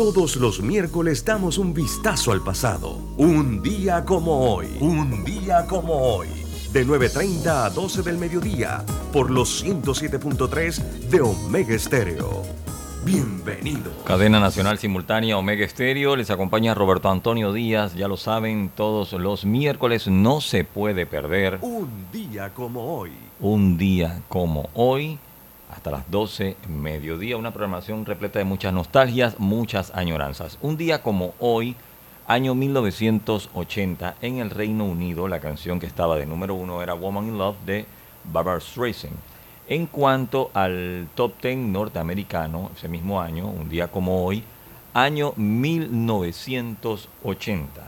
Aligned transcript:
Todos 0.00 0.36
los 0.36 0.62
miércoles 0.62 1.22
damos 1.26 1.58
un 1.58 1.74
vistazo 1.74 2.32
al 2.32 2.42
pasado. 2.42 2.96
Un 3.18 3.60
día 3.60 4.02
como 4.02 4.54
hoy. 4.54 4.66
Un 4.80 5.22
día 5.24 5.66
como 5.66 5.92
hoy. 5.92 6.28
De 6.72 6.86
9.30 6.86 7.66
a 7.66 7.68
12 7.68 8.00
del 8.00 8.16
mediodía. 8.16 8.82
Por 9.12 9.30
los 9.30 9.62
107.3 9.62 10.76
de 11.10 11.20
Omega 11.20 11.74
Estéreo. 11.74 12.44
Bienvenido. 13.04 13.92
Cadena 14.06 14.40
Nacional 14.40 14.78
Simultánea 14.78 15.36
Omega 15.36 15.66
Estéreo. 15.66 16.16
Les 16.16 16.30
acompaña 16.30 16.72
Roberto 16.72 17.10
Antonio 17.10 17.52
Díaz. 17.52 17.94
Ya 17.94 18.08
lo 18.08 18.16
saben, 18.16 18.70
todos 18.74 19.12
los 19.12 19.44
miércoles 19.44 20.08
no 20.08 20.40
se 20.40 20.64
puede 20.64 21.04
perder. 21.04 21.58
Un 21.60 22.06
día 22.10 22.54
como 22.54 22.96
hoy. 22.96 23.12
Un 23.38 23.76
día 23.76 24.22
como 24.30 24.70
hoy 24.72 25.18
hasta 25.74 25.90
las 25.90 26.10
12 26.10 26.56
mediodía. 26.68 27.36
Una 27.36 27.52
programación 27.52 28.06
repleta 28.06 28.38
de 28.38 28.44
muchas 28.44 28.72
nostalgias, 28.72 29.38
muchas 29.38 29.92
añoranzas. 29.94 30.58
Un 30.60 30.76
día 30.76 31.02
como 31.02 31.34
hoy, 31.38 31.76
año 32.26 32.54
1980, 32.54 34.16
en 34.20 34.38
el 34.38 34.50
Reino 34.50 34.84
Unido, 34.84 35.28
la 35.28 35.40
canción 35.40 35.80
que 35.80 35.86
estaba 35.86 36.16
de 36.16 36.26
número 36.26 36.54
uno 36.54 36.82
era 36.82 36.94
Woman 36.94 37.28
in 37.28 37.38
Love 37.38 37.56
de 37.64 37.86
Barbara 38.24 38.60
Streisand. 38.60 39.16
En 39.68 39.86
cuanto 39.86 40.50
al 40.52 41.08
top 41.14 41.40
10 41.40 41.58
norteamericano, 41.58 42.72
ese 42.76 42.88
mismo 42.88 43.20
año, 43.20 43.46
un 43.46 43.68
día 43.68 43.86
como 43.88 44.24
hoy, 44.24 44.42
año 44.94 45.32
1980. 45.36 47.82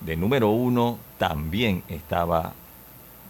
De 0.00 0.16
número 0.16 0.48
uno 0.48 0.98
también 1.18 1.82
estaba 1.88 2.54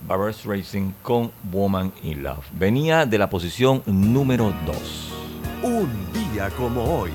Barbara 0.07 0.35
Racing 0.45 0.93
con 1.03 1.31
Woman 1.51 1.93
in 2.03 2.23
Love. 2.23 2.45
Venía 2.53 3.07
de 3.07 3.19
la 3.19 3.31
posición 3.31 3.83
número 3.87 4.53
2. 4.67 5.13
Un 5.63 5.89
día 6.13 6.51
como 6.51 6.83
hoy. 6.83 7.13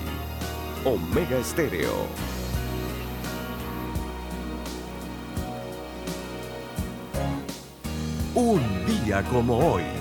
Omega 0.85 1.37
Estéreo. 1.37 2.07
Un 8.35 8.61
día 8.85 9.23
como 9.23 9.57
hoy. 9.57 9.96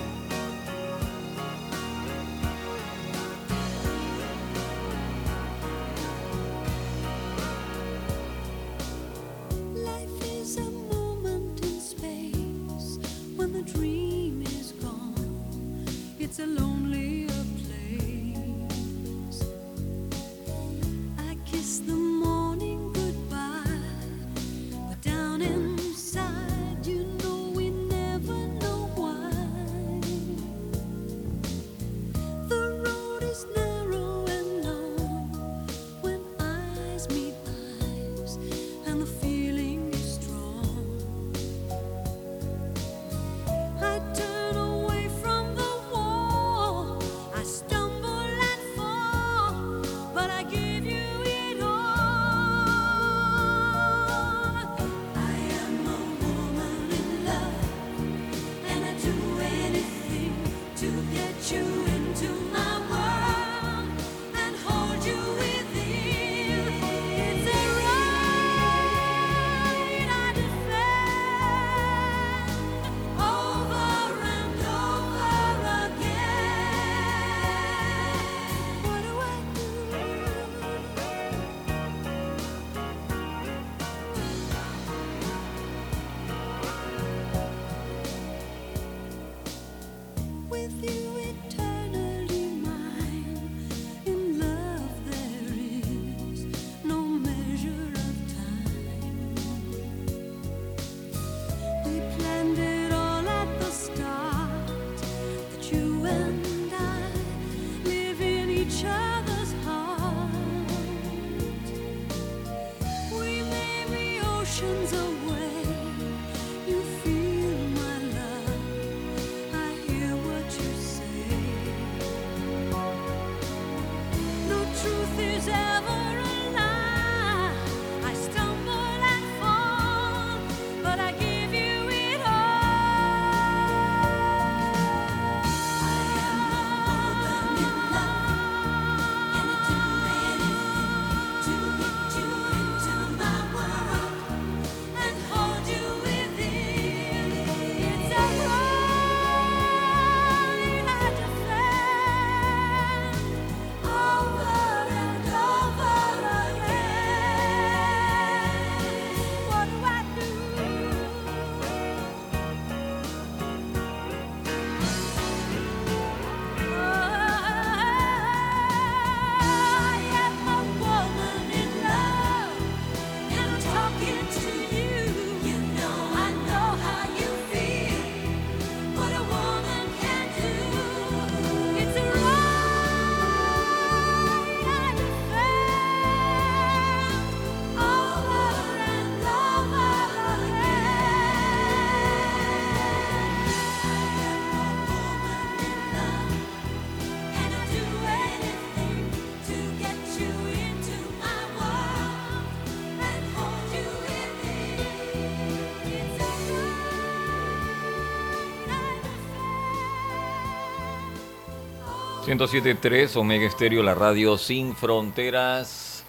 ...107.3 212.27 213.15
Omega 213.15 213.47
Estéreo, 213.47 213.85
la 213.85 213.95
radio 213.95 214.37
sin 214.37 214.75
fronteras. 214.75 216.03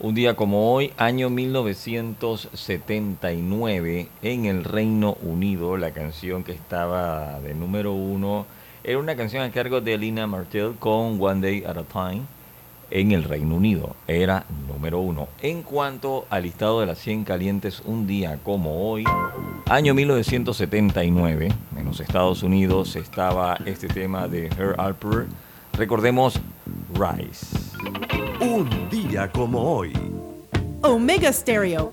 Un 0.00 0.12
día 0.12 0.34
como 0.34 0.74
hoy, 0.74 0.92
año 0.96 1.30
1979, 1.30 4.08
en 4.22 4.46
el 4.46 4.64
Reino 4.64 5.16
Unido, 5.22 5.76
la 5.76 5.92
canción 5.92 6.42
que 6.42 6.50
estaba 6.50 7.38
de 7.38 7.54
número 7.54 7.92
uno 7.92 8.44
era 8.82 8.98
una 8.98 9.14
canción 9.14 9.44
a 9.44 9.52
cargo 9.52 9.80
de 9.80 9.96
Lina 9.96 10.26
Martel 10.26 10.74
con 10.80 11.22
One 11.22 11.40
Day 11.40 11.62
at 11.64 11.76
a 11.76 11.84
Time. 11.84 12.22
en 12.90 13.12
el 13.12 13.22
Reino 13.22 13.54
Unido. 13.54 13.94
Era 14.08 14.44
número 14.68 14.98
uno. 14.98 15.28
En 15.40 15.62
cuanto 15.62 16.26
al 16.28 16.42
listado 16.42 16.80
de 16.80 16.86
las 16.86 16.98
100 16.98 17.22
calientes, 17.22 17.82
un 17.84 18.08
día 18.08 18.40
como 18.42 18.90
hoy, 18.90 19.04
año 19.70 19.94
1979, 19.94 21.52
en 21.76 21.84
los 21.84 22.00
Estados 22.00 22.42
Unidos 22.42 22.96
estaba 22.96 23.56
este 23.64 23.86
tema 23.86 24.26
de 24.26 24.46
Her 24.46 24.74
Alper. 24.78 25.26
Recordemos 25.74 26.40
Rise. 26.94 27.46
Un 28.40 28.68
día 28.90 29.30
como 29.30 29.76
hoy. 29.76 29.92
Omega 30.82 31.32
Stereo. 31.32 31.92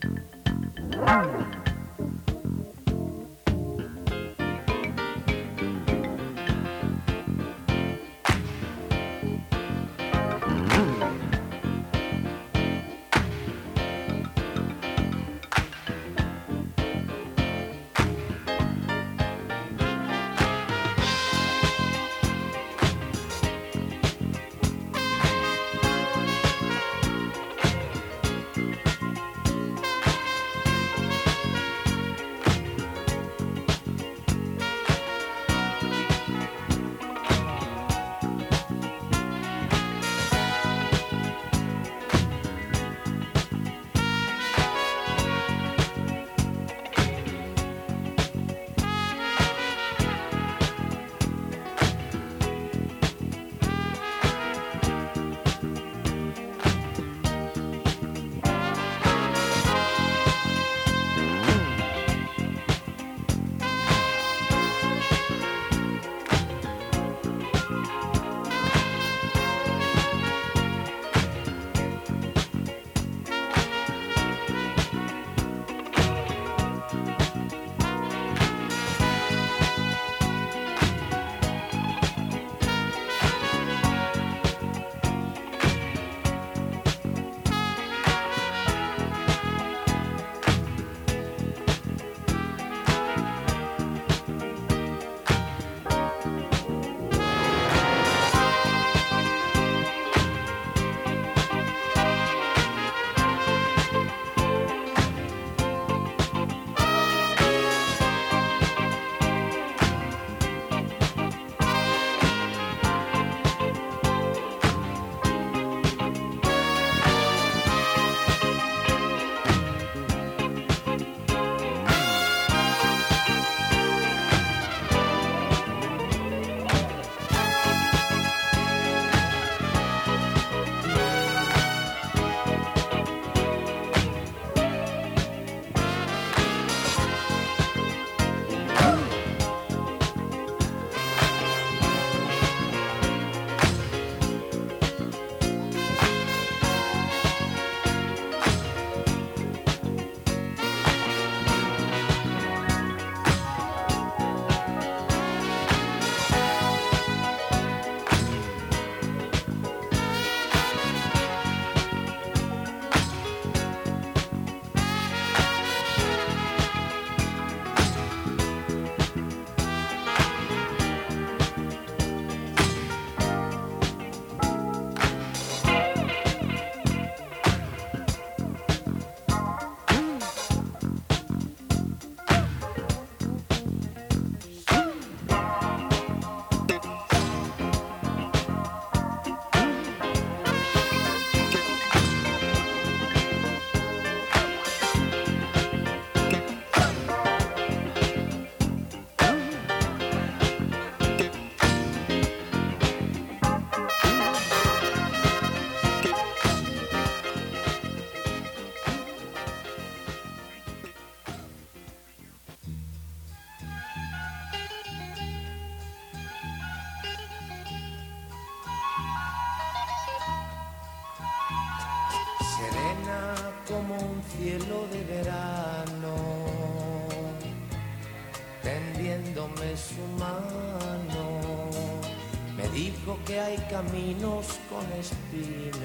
Caminos 233.70 234.60
con 234.70 234.86
espinas 235.00 235.80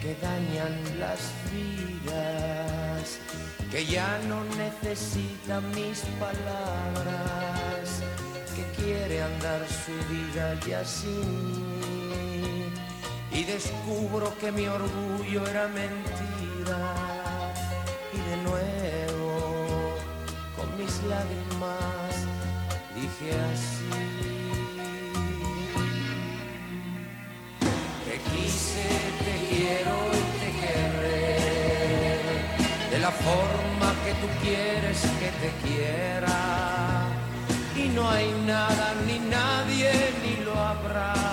que 0.00 0.14
dañan 0.20 0.98
las 0.98 1.32
vidas, 1.50 3.18
que 3.70 3.86
ya 3.86 4.18
no 4.28 4.44
necesita 4.56 5.60
mis 5.74 6.00
palabras, 6.20 8.02
que 8.54 8.82
quiere 8.82 9.22
andar 9.22 9.66
su 9.66 9.92
vida 10.12 10.60
ya 10.66 10.84
sin 10.84 12.72
Y 13.32 13.44
descubro 13.44 14.36
que 14.38 14.52
mi 14.52 14.66
orgullo 14.66 15.46
era 15.46 15.68
mentira 15.68 16.94
y 18.12 18.18
de 18.30 18.36
nuevo 18.48 19.94
con 20.56 20.76
mis 20.78 21.02
lágrimas 21.04 22.14
dije 22.94 23.32
así. 23.52 24.33
Te 29.26 29.34
quiero 29.50 29.94
y 30.12 30.22
te 30.42 30.50
querré 30.60 31.36
de 32.90 32.98
la 32.98 33.10
forma 33.10 33.88
que 34.04 34.12
tú 34.20 34.28
quieres 34.42 34.98
que 35.20 35.30
te 35.42 35.50
quiera. 35.66 36.38
Y 37.76 37.88
no 37.88 38.08
hay 38.08 38.30
nada 38.46 38.94
ni 39.06 39.18
nadie 39.18 39.92
ni 40.22 40.44
lo 40.44 40.54
habrá 40.58 41.24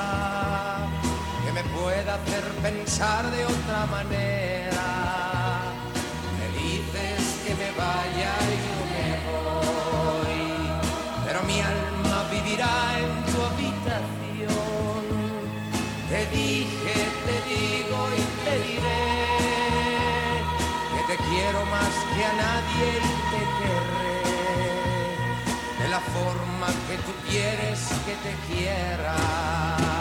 pueda 1.81 2.15
hacer 2.15 2.43
pensar 2.61 3.29
de 3.31 3.45
otra 3.45 3.85
manera. 3.87 4.60
Y 17.61 18.25
te 18.43 18.53
diré 18.67 19.03
que 20.93 21.01
te 21.09 21.17
quiero 21.29 21.59
más 21.65 21.93
que 22.13 22.21
a 22.25 22.33
nadie 22.33 22.87
y 22.97 23.15
te 23.31 23.41
querré 23.59 24.21
de 25.83 25.87
la 25.89 25.99
forma 25.99 26.67
que 26.87 26.95
tú 26.97 27.13
quieres 27.29 27.79
que 28.05 28.15
te 28.25 28.33
quiera. 28.47 30.00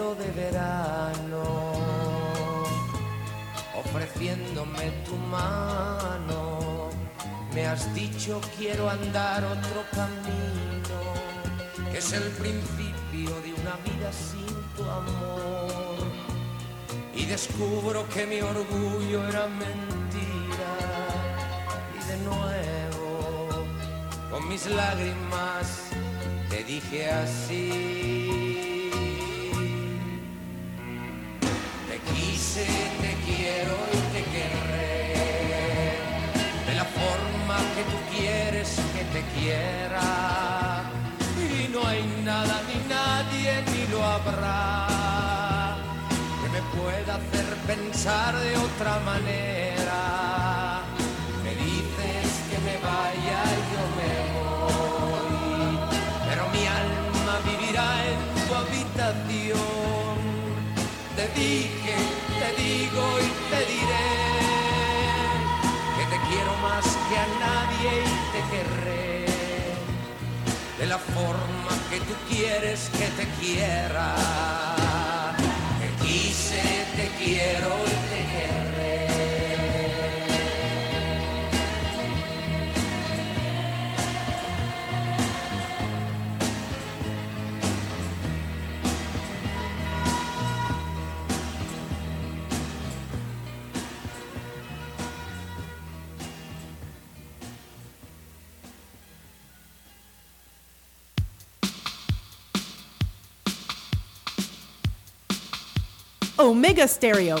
De 0.00 0.30
verano, 0.30 1.42
ofreciéndome 3.76 4.90
tu 5.04 5.14
mano. 5.14 6.88
Me 7.54 7.66
has 7.66 7.92
dicho 7.94 8.40
quiero 8.56 8.88
andar 8.88 9.44
otro 9.44 9.84
camino, 9.92 10.98
que 11.92 11.98
es 11.98 12.12
el 12.14 12.22
principio 12.42 13.30
de 13.44 13.52
una 13.60 13.76
vida 13.84 14.10
sin 14.10 14.54
tu 14.74 14.84
amor. 14.84 15.98
Y 17.14 17.26
descubro 17.26 18.08
que 18.08 18.26
mi 18.26 18.40
orgullo 18.40 19.28
era 19.28 19.46
mentira 19.48 20.72
y 21.98 22.08
de 22.10 22.16
nuevo 22.24 23.50
con 24.30 24.48
mis 24.48 24.64
lágrimas 24.64 25.90
te 26.48 26.64
dije 26.64 27.10
así. 27.10 28.49
Te 32.54 33.14
quiero 33.26 33.76
y 33.92 33.98
te 34.12 34.22
querré. 34.24 35.94
De 36.66 36.74
la 36.74 36.84
forma 36.84 37.56
que 37.74 37.82
tú 37.84 37.98
quieres 38.16 38.68
que 38.94 39.04
te 39.14 39.22
quiera. 39.38 40.82
Y 41.38 41.68
no 41.68 41.86
hay 41.86 42.02
nada 42.24 42.60
ni 42.68 42.78
nadie 42.88 43.62
ni 43.70 43.86
lo 43.92 44.04
habrá 44.04 45.76
que 46.42 46.48
me 46.48 46.62
pueda 46.76 47.14
hacer 47.16 47.48
pensar 47.66 48.36
de 48.36 48.56
otra 48.56 48.98
manera. 49.00 50.82
Me 51.44 51.50
dices 51.54 52.26
que 52.50 52.58
me 52.66 52.76
vaya 52.78 53.40
y 53.58 53.62
yo 53.72 53.82
me 53.98 54.12
voy, 54.36 55.78
pero 56.28 56.42
mi 56.54 56.64
alma 56.66 57.34
vivirá 57.46 57.88
en 58.10 58.20
tu 58.46 58.54
habitación. 58.62 60.18
Te 61.16 61.24
dije, 61.38 61.79
que 67.10 67.16
a 67.18 67.26
nadie 67.46 67.94
te 68.32 68.40
querré 68.52 69.26
de 70.78 70.86
la 70.86 70.98
forma 70.98 71.72
que 71.90 71.98
tú 71.98 72.14
quieres 72.28 72.88
que 72.96 73.06
te 73.18 73.26
quiera. 73.40 74.14
Te 75.80 76.06
quise, 76.06 76.62
te 76.94 77.08
quiero 77.18 77.70
y 77.84 77.96
te 78.10 78.20
querré. 78.32 78.69
Omega 106.42 106.88
Stereo. 106.88 107.36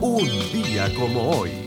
Un 0.00 0.28
día 0.52 0.92
como 0.94 1.38
hoy. 1.38 1.61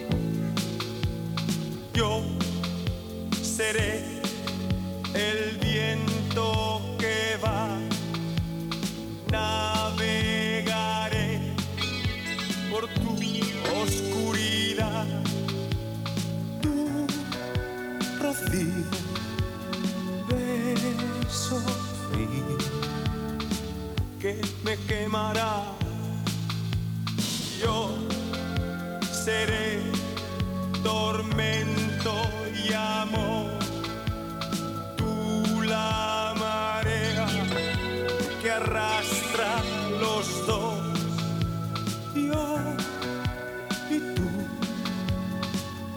Quemará. 24.88 25.64
Yo 27.62 27.90
seré 29.12 29.82
tormento 30.84 32.14
y 32.54 32.74
amor. 32.74 33.52
Tú 34.98 35.62
la 35.64 36.34
marea 36.38 37.28
que 38.42 38.52
arrastra 38.52 39.62
los 40.00 40.48
dos. 40.48 40.76
Yo 42.14 42.58
y 43.90 44.00
tú, 44.16 44.28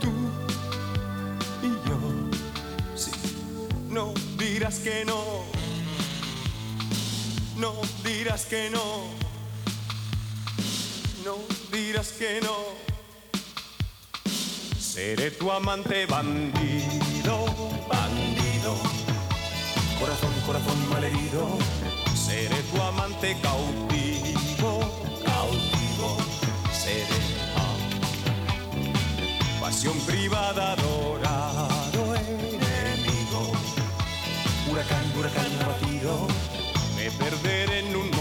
tú 0.00 0.12
y 1.62 1.88
yo. 1.88 1.98
Sí, 2.96 3.10
no 3.88 4.14
dirás 4.38 4.78
que 4.80 5.04
no. 5.04 5.47
Dirás 8.18 8.46
que 8.46 8.68
no. 8.68 9.04
No 11.24 11.36
dirás 11.70 12.08
que 12.18 12.40
no. 12.40 12.56
Seré 14.76 15.30
tu 15.30 15.52
amante 15.52 16.04
bandido, 16.06 17.46
bandido. 17.88 18.74
Corazón, 20.00 20.32
corazón 20.44 20.90
malherido. 20.90 21.58
Seré 22.12 22.60
tu 22.72 22.82
amante 22.82 23.36
cautivo, 23.40 24.80
cautivo. 25.24 26.16
Seré 26.72 27.20
pasión 29.60 29.96
privada, 30.00 30.72
adorado 30.72 32.16
enemigo. 32.16 33.52
Huracán, 34.68 35.04
huracán 35.16 35.62
abatido. 35.62 36.47
Me 37.08 37.12
perderé 37.12 37.78
en 37.78 37.96
un 37.96 38.17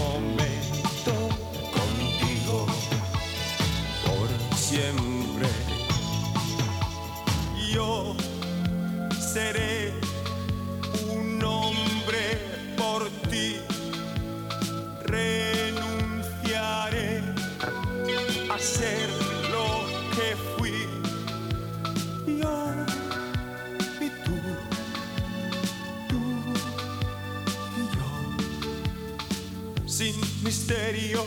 misterio, 30.68 31.26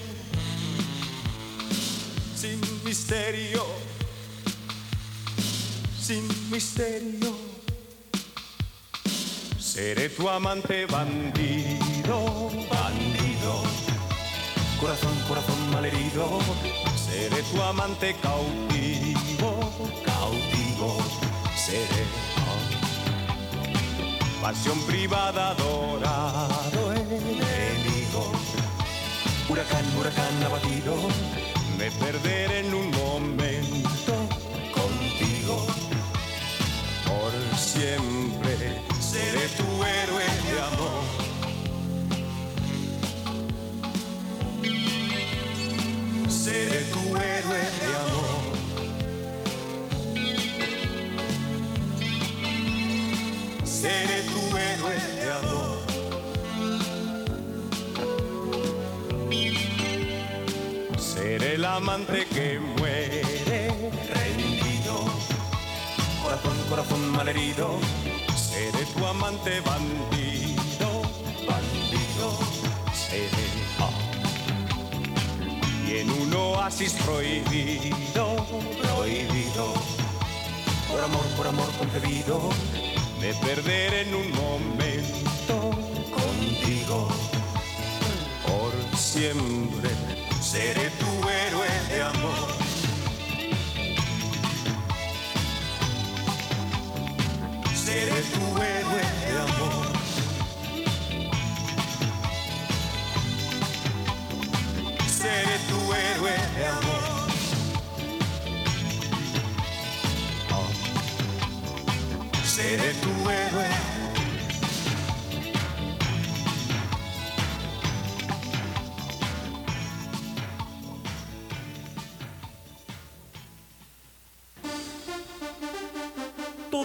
sin 2.35 2.61
misterio 2.83 3.65
sin 5.99 6.27
misterio. 6.51 7.35
Seré 9.57 10.09
tu 10.09 10.29
amante 10.29 10.85
bandido, 10.85 12.51
bandido. 12.69 13.63
Corazón, 14.79 15.17
corazón 15.27 15.71
malherido. 15.71 16.39
Seré 16.95 17.41
tu 17.43 17.61
amante 17.61 18.15
cautivo, 18.21 19.71
cautivo. 20.05 20.97
Seré 21.55 22.03
oh. 22.45 22.61
pasión 24.41 24.79
privada, 24.85 25.51
adorado 25.51 26.93
enemigo. 26.93 28.50
Huracán, 29.51 29.83
huracán 29.99 30.43
abatido. 30.45 30.95
Me 31.77 31.91
perderé 31.91 32.59
en 32.59 32.73
un 32.73 32.89
momento 32.89 34.13
contigo. 34.73 35.67
Por 37.05 37.33
siempre 37.59 38.81
seré 39.01 39.49
tu 39.57 39.83
héroe 39.83 40.23
de 40.45 40.61
amor. 40.69 41.03
Seré 46.29 46.81
tu 46.93 47.01
héroe 47.17 47.61
de 47.81 47.89
amor. 48.05 48.41
Seré 53.65 54.21
tu 54.31 54.41
héroe 54.55 54.95
de 54.95 55.31
amor. 55.33 55.70
El 61.61 61.65
amante 61.65 62.25
que 62.25 62.59
muere 62.59 63.21
rendido. 64.09 64.95
Corazón, 66.23 66.57
corazón 66.67 67.11
malherido. 67.11 67.77
Seré 68.35 68.83
tu 68.85 69.05
amante 69.05 69.61
bandido, 69.61 70.89
bandido. 71.47 72.27
Seré. 72.95 73.51
Y 75.87 75.97
en 75.99 76.09
un 76.09 76.33
oasis 76.33 76.93
prohibido, 77.05 78.37
prohibido. 78.81 79.73
Por 80.89 80.99
amor, 80.99 81.25
por 81.37 81.47
amor 81.47 81.69
concebido. 81.77 82.49
Me 83.19 83.35
perderé 83.35 84.01
en 84.01 84.15
un 84.15 84.31
momento 84.31 85.69
contigo 86.09 87.07
por 88.47 88.97
siempre 88.97 90.20
seré 90.51 90.91
tu 90.99 91.11
héroe 91.39 91.65
de 91.89 92.01
amor. 92.11 92.47
Seré 97.73 98.21
tu 98.33 98.45
héroe 98.69 99.20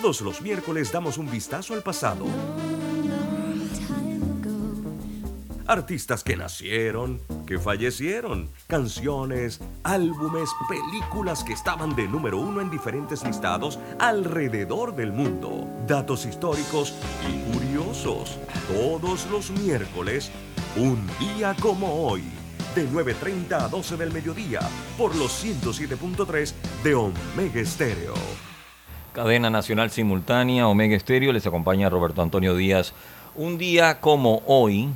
Todos 0.06 0.20
los 0.20 0.40
miércoles 0.40 0.92
damos 0.92 1.18
un 1.18 1.28
vistazo 1.28 1.74
al 1.74 1.82
pasado. 1.82 2.26
Artistas 5.66 6.22
que 6.22 6.36
nacieron, 6.36 7.20
que 7.44 7.58
fallecieron, 7.58 8.48
canciones, 8.68 9.60
álbumes, 9.82 10.48
películas 10.68 11.42
que 11.42 11.54
estaban 11.54 11.96
de 11.96 12.06
número 12.06 12.38
uno 12.38 12.60
en 12.60 12.70
diferentes 12.70 13.24
listados 13.24 13.80
alrededor 13.98 14.94
del 14.94 15.10
mundo, 15.10 15.68
datos 15.88 16.24
históricos 16.24 16.94
y 17.28 17.52
curiosos. 17.52 18.38
Todos 18.68 19.28
los 19.28 19.50
miércoles, 19.50 20.30
un 20.76 21.04
día 21.18 21.56
como 21.60 22.06
hoy, 22.06 22.22
de 22.76 22.88
9.30 22.88 23.60
a 23.60 23.66
12 23.66 23.96
del 23.96 24.12
mediodía, 24.12 24.60
por 24.96 25.16
los 25.16 25.44
107.3 25.44 26.52
de 26.84 26.94
Omega 26.94 27.60
Estéreo. 27.60 28.14
Cadena 29.16 29.48
Nacional 29.48 29.90
Simultánea, 29.90 30.68
Omega 30.68 30.94
Estéreo, 30.94 31.32
les 31.32 31.46
acompaña 31.46 31.88
Roberto 31.88 32.20
Antonio 32.20 32.54
Díaz. 32.54 32.92
Un 33.34 33.56
día 33.56 33.98
como 33.98 34.42
hoy, 34.44 34.90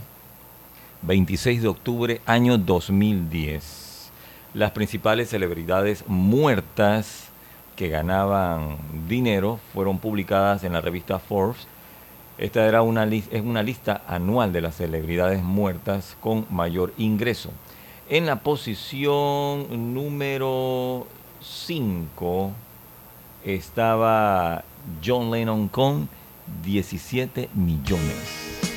26 1.01 1.63
de 1.63 1.69
octubre, 1.69 2.21
año 2.27 2.59
2010, 2.59 4.11
las 4.53 4.73
principales 4.73 5.31
celebridades 5.31 6.05
muertas 6.07 7.31
que 7.77 7.89
ganaban 7.89 8.77
dinero 9.09 9.59
fueron 9.73 9.97
publicadas 9.97 10.65
en 10.65 10.75
la 10.75 10.83
revista 10.83 11.19
Forbes. 11.19 11.67
Esta 12.37 12.67
era 12.67 12.83
una, 12.83 13.05
es 13.05 13.41
una 13.43 13.63
lista 13.63 14.03
anual 14.07 14.53
de 14.53 14.61
las 14.61 14.77
celebridades 14.77 15.43
muertas 15.43 16.15
con 16.21 16.45
mayor 16.51 16.93
ingreso. 16.99 17.53
En 18.11 18.27
la 18.27 18.37
posición 18.41 19.95
número 19.95 21.07
5 21.41 22.53
estaba 23.45 24.65
John 25.05 25.31
Lennon 25.31 25.69
con 25.69 26.09
17 26.63 27.51
millones. 27.55 28.70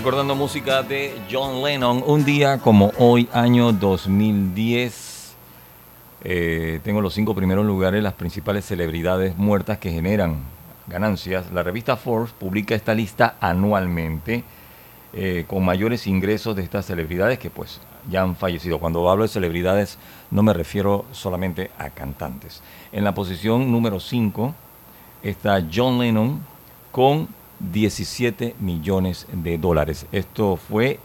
Recordando 0.00 0.34
música 0.34 0.82
de 0.82 1.14
John 1.30 1.62
Lennon, 1.62 2.02
un 2.06 2.24
día 2.24 2.56
como 2.56 2.90
hoy, 2.96 3.28
año 3.34 3.70
2010. 3.70 5.36
eh, 6.24 6.80
tengo 6.82 7.02
los 7.02 7.12
cinco 7.12 7.34
primeros 7.34 7.66
lugares, 7.66 8.02
las 8.02 8.14
principales 8.14 8.64
celebridades 8.64 9.36
muertas 9.36 9.76
que 9.76 9.92
generan 9.92 10.38
ganancias. 10.86 11.52
La 11.52 11.62
revista 11.62 11.98
Forbes 11.98 12.32
publica 12.32 12.74
esta 12.74 12.94
lista 12.94 13.36
anualmente 13.42 14.42
eh, 15.12 15.44
con 15.46 15.66
mayores 15.66 16.06
ingresos 16.06 16.56
de 16.56 16.62
estas 16.62 16.86
celebridades 16.86 17.38
que 17.38 17.50
pues 17.50 17.82
ya 18.10 18.22
han 18.22 18.36
fallecido. 18.36 18.78
Cuando 18.78 19.10
hablo 19.10 19.24
de 19.24 19.28
celebridades 19.28 19.98
no 20.30 20.42
me 20.42 20.54
refiero 20.54 21.04
solamente 21.12 21.70
a 21.76 21.90
cantantes. 21.90 22.62
En 22.90 23.04
la 23.04 23.12
posición 23.12 23.70
número 23.70 24.00
5 24.00 24.54
está 25.22 25.62
John 25.70 25.98
Lennon 25.98 26.40
con 26.90 27.28
17 27.72 28.56
millones 28.58 29.26
de 29.32 29.58
dólares. 29.58 30.06
Esto 30.12 30.56
fue 30.56 30.98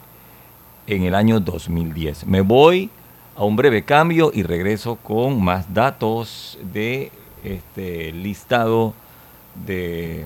en 0.88 1.04
el 1.04 1.15
año 1.15 1.39
2010. 1.39 2.26
Me 2.28 2.41
voy 2.41 2.89
a 3.36 3.44
un 3.44 3.56
breve 3.56 3.84
cambio 3.84 4.32
y 4.34 4.44
regreso 4.44 4.96
con 4.96 5.44
más 5.44 5.74
datos 5.74 6.58
de 6.74 7.12
este 7.44 8.12
listado 8.12 8.94
de 9.65 10.26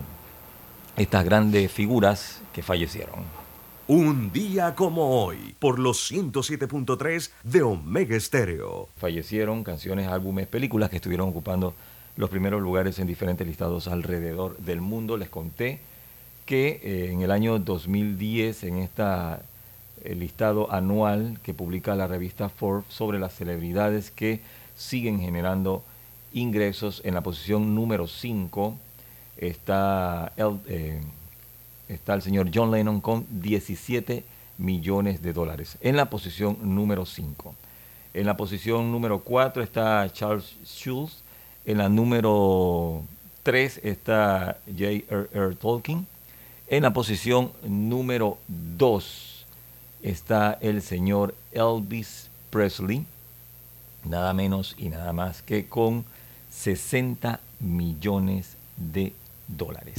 estas 0.95 1.25
grandes 1.25 1.71
figuras 1.71 2.41
que 2.53 2.61
fallecieron. 2.61 3.39
Un 3.87 4.31
día 4.31 4.75
como 4.75 5.23
hoy, 5.23 5.55
por 5.57 5.79
los 5.79 6.11
107.3 6.11 7.31
de 7.43 7.63
Omega 7.63 8.15
Estéreo. 8.15 8.87
Fallecieron 8.97 9.63
canciones, 9.63 10.07
álbumes, 10.07 10.45
películas 10.45 10.91
que 10.91 10.97
estuvieron 10.97 11.29
ocupando 11.29 11.73
los 12.15 12.29
primeros 12.29 12.61
lugares 12.61 12.99
en 12.99 13.07
diferentes 13.07 13.47
listados 13.47 13.87
alrededor 13.87 14.57
del 14.57 14.81
mundo. 14.81 15.17
Les 15.17 15.29
conté 15.29 15.79
que 16.49 16.81
eh, 16.81 17.11
en 17.11 17.21
el 17.21 17.29
año 17.29 17.59
2010, 17.59 18.63
en 18.63 18.77
esta 18.79 19.43
eh, 20.03 20.15
listado 20.15 20.73
anual 20.73 21.37
que 21.43 21.53
publica 21.53 21.95
la 21.95 22.07
revista 22.07 22.49
Forbes 22.49 22.85
sobre 22.89 23.19
las 23.19 23.35
celebridades 23.35 24.09
que 24.09 24.41
siguen 24.75 25.19
generando 25.19 25.83
ingresos, 26.33 27.03
en 27.05 27.13
la 27.13 27.21
posición 27.21 27.75
número 27.75 28.07
5 28.07 28.73
está 29.37 30.33
el, 30.37 30.57
eh, 30.65 30.99
está 31.87 32.15
el 32.15 32.23
señor 32.23 32.49
John 32.51 32.71
Lennon 32.71 32.99
con 32.99 33.27
17 33.29 34.23
millones 34.57 35.21
de 35.21 35.33
dólares, 35.33 35.77
en 35.81 35.97
la 35.97 36.09
posición 36.09 36.57
número 36.63 37.05
5. 37.05 37.53
En 38.15 38.25
la 38.25 38.35
posición 38.35 38.91
número 38.91 39.19
4 39.19 39.61
está 39.61 40.11
Charles 40.11 40.55
Schulz, 40.65 41.21
en 41.63 41.77
la 41.77 41.89
número 41.89 43.03
3 43.43 43.81
está 43.83 44.57
J.R.R. 44.65 45.55
Tolkien, 45.55 46.07
en 46.69 46.83
la 46.83 46.93
posición 46.93 47.51
número 47.63 48.37
2 48.47 49.45
está 50.03 50.57
el 50.61 50.81
señor 50.81 51.35
Elvis 51.51 52.29
Presley, 52.51 53.05
nada 54.05 54.33
menos 54.33 54.75
y 54.77 54.89
nada 54.89 55.11
más 55.11 55.41
que 55.41 55.67
con 55.67 56.05
60 56.51 57.39
millones 57.59 58.55
de 58.77 59.13
dólares. 59.47 59.97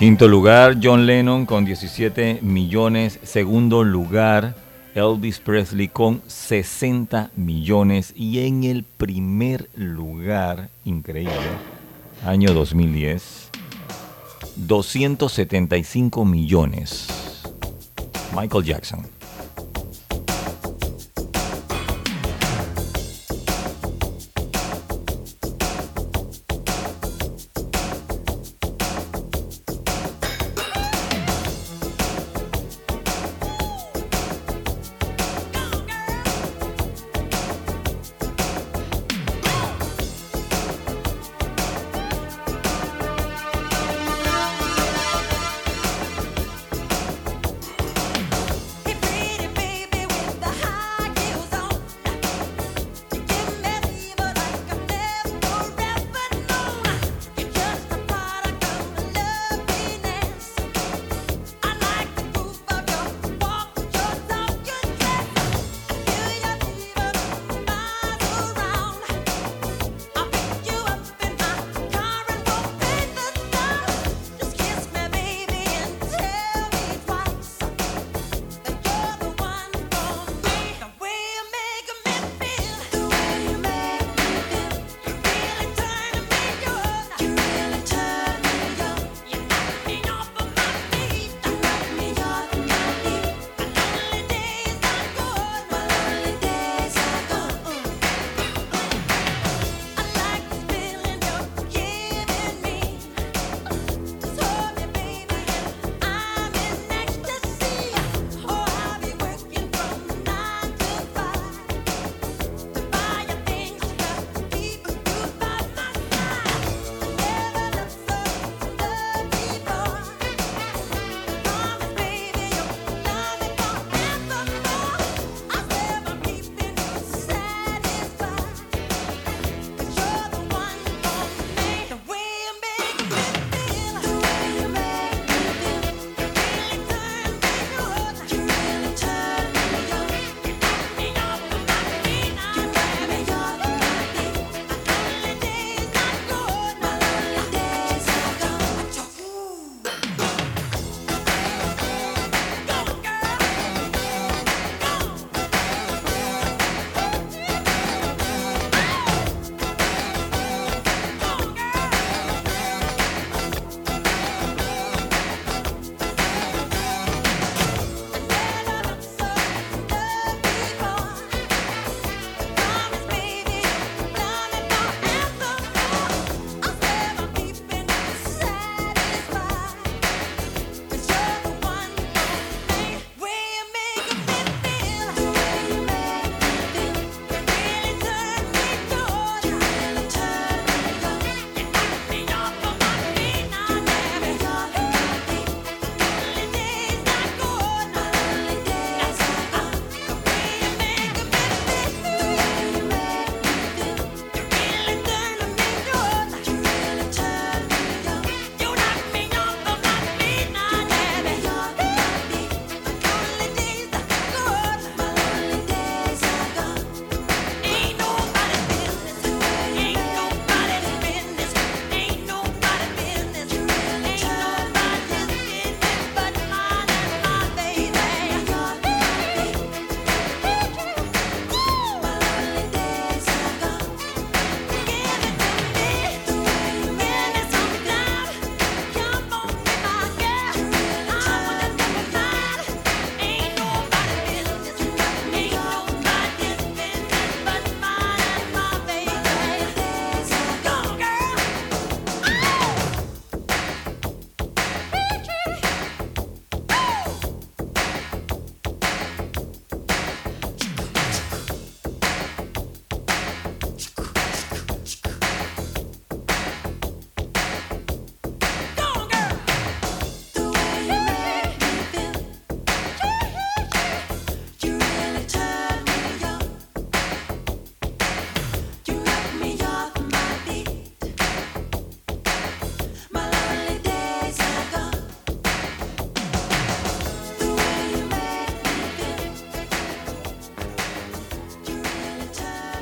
Quinto 0.00 0.28
lugar, 0.28 0.78
John 0.82 1.04
Lennon 1.04 1.44
con 1.44 1.66
17 1.66 2.38
millones. 2.40 3.18
Segundo 3.22 3.84
lugar, 3.84 4.54
Elvis 4.94 5.40
Presley 5.40 5.88
con 5.88 6.22
60 6.26 7.30
millones. 7.36 8.14
Y 8.16 8.46
en 8.46 8.64
el 8.64 8.82
primer 8.84 9.68
lugar, 9.74 10.70
increíble, 10.86 11.34
año 12.24 12.54
2010, 12.54 13.50
275 14.56 16.24
millones. 16.24 17.06
Michael 18.34 18.64
Jackson. 18.64 19.19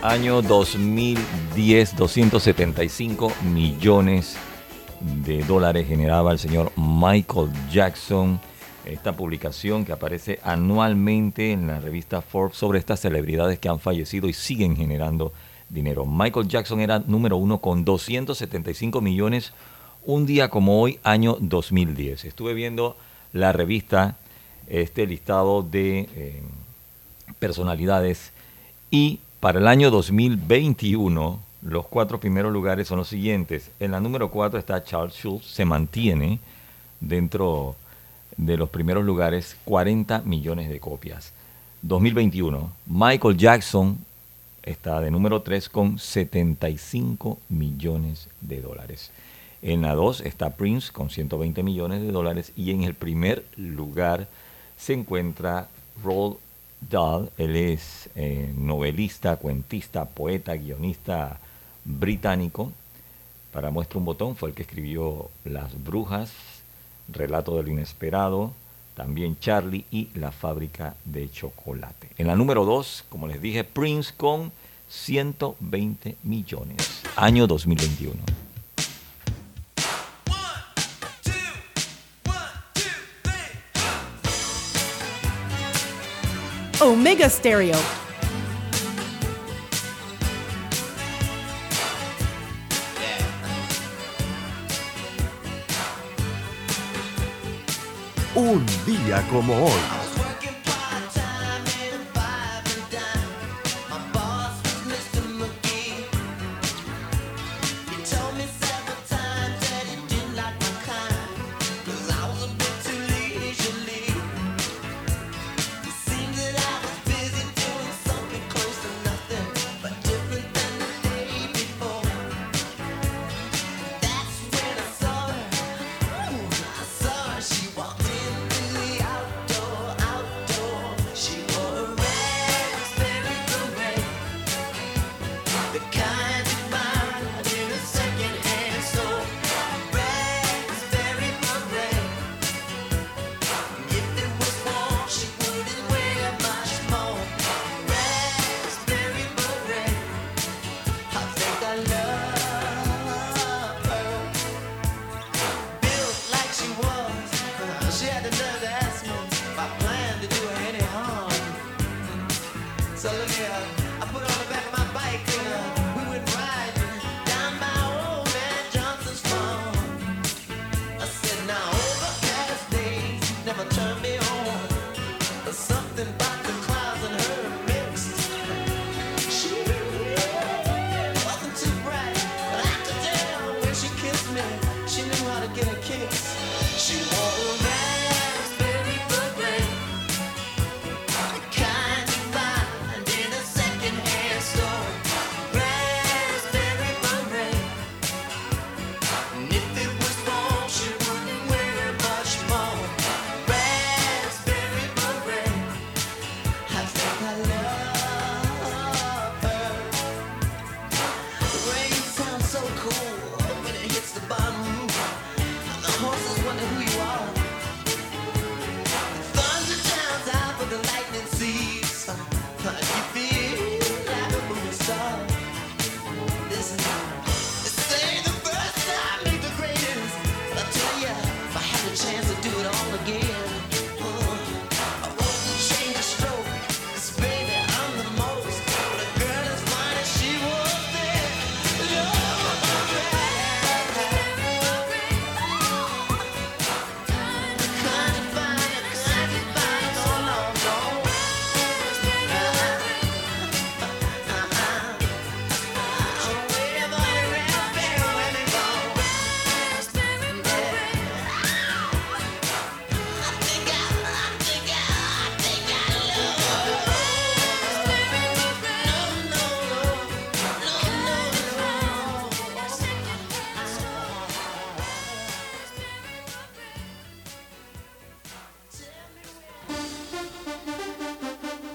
año 0.09 0.41
2010, 0.41 1.97
275 1.97 3.31
millones 3.53 4.39
de 5.23 5.45
dólares 5.45 5.87
generaba 5.87 6.33
el 6.33 6.39
señor 6.39 6.73
Michael 6.77 7.51
Jackson. 7.71 8.41
Esta 8.87 9.13
publicación 9.13 9.85
que 9.85 9.93
aparece 9.93 10.41
anualmente 10.43 11.53
en 11.53 11.67
la 11.67 11.79
revista 11.79 12.23
Forbes 12.23 12.57
sobre 12.57 12.79
estas 12.79 13.01
celebridades 13.01 13.59
que 13.59 13.69
han 13.69 13.81
fallecido 13.81 14.29
y 14.29 14.33
siguen 14.33 14.77
generando 14.77 15.35
dinero. 15.69 16.07
Michael 16.07 16.49
Jackson 16.49 16.81
era 16.81 17.01
número 17.01 17.37
uno 17.37 17.59
con 17.59 17.85
275 17.85 19.03
millones 19.03 19.53
un 20.07 20.25
día 20.25 20.49
como 20.49 20.81
hoy, 20.81 20.99
año 21.03 21.37
2010. 21.39 22.25
Estuve 22.25 22.55
viendo 22.55 22.97
la 23.35 23.53
revista, 23.53 24.17
este 24.69 25.07
listado 25.07 25.63
de 25.63 26.09
eh, 26.15 26.43
personalidades 27.39 28.33
y 28.91 29.21
para 29.41 29.59
el 29.59 29.69
año 29.69 29.91
2021 29.91 31.41
los 31.63 31.87
cuatro 31.87 32.21
primeros 32.21 32.53
lugares 32.53 32.89
son 32.89 32.99
los 32.99 33.09
siguientes. 33.09 33.71
En 33.81 33.91
la 33.91 34.01
número 34.01 34.31
cuatro 34.31 34.59
está 34.59 34.83
Charles 34.83 35.15
Schultz, 35.15 35.47
se 35.47 35.65
mantiene 35.65 36.39
dentro 37.01 37.77
de 38.37 38.57
los 38.57 38.71
primeros 38.71 39.05
lugares 39.05 39.57
40 39.65 40.21
millones 40.21 40.69
de 40.69 40.81
copias. 40.81 41.33
2021, 41.83 42.73
Michael 42.87 43.37
Jackson 43.37 43.99
está 44.63 45.01
de 45.01 45.11
número 45.11 45.43
3 45.43 45.69
con 45.69 45.99
75 45.99 47.39
millones 47.49 48.29
de 48.41 48.61
dólares. 48.61 49.11
En 49.63 49.83
la 49.83 49.95
2 49.95 50.21
está 50.21 50.51
Prince 50.51 50.93
con 50.93 51.11
120 51.11 51.63
millones 51.63 52.01
de 52.01 52.13
dólares 52.13 52.53
y 52.57 52.71
en 52.71 52.85
el 52.85 52.95
primer 52.95 53.45
lugar 53.57 54.29
se 54.77 54.93
encuentra 54.93 55.69
Roald 56.05 56.37
Dahl. 56.81 57.31
Él 57.39 57.57
es 57.57 58.09
eh, 58.15 58.53
novelista, 58.57 59.37
cuentista, 59.37 60.05
poeta, 60.05 60.55
guionista 60.55 61.39
británico. 61.85 62.73
Para 63.53 63.71
muestra 63.71 63.99
un 63.99 64.05
botón 64.05 64.37
fue 64.37 64.51
el 64.51 64.55
que 64.55 64.63
escribió 64.63 65.31
Las 65.45 65.83
Brujas, 65.83 66.33
Relato 67.09 67.57
de 67.57 67.63
lo 67.63 67.71
Inesperado, 67.71 68.53
también 68.95 69.39
Charlie 69.39 69.85
y 69.91 70.09
La 70.15 70.33
Fábrica 70.33 70.95
de 71.05 71.31
Chocolate. 71.31 72.11
En 72.19 72.27
la 72.27 72.37
número 72.37 72.65
2, 72.65 73.07
como 73.09 73.27
les 73.27 73.41
dije, 73.41 73.65
Prince 73.65 74.13
con 74.17 74.53
120 74.89 76.17
millones, 76.25 77.03
año 77.17 77.47
2021. 77.47 78.48
Omega 86.81 87.29
Stereo. 87.29 87.77
Un 98.37 98.65
día 98.87 99.27
como 99.29 99.65
hoy. 99.65 99.98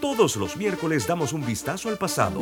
Todos 0.04 0.36
los 0.36 0.58
miércoles 0.58 1.08
damos 1.08 1.32
un 1.32 1.46
vistazo 1.46 1.88
al 1.88 1.98
pasado. 1.98 2.42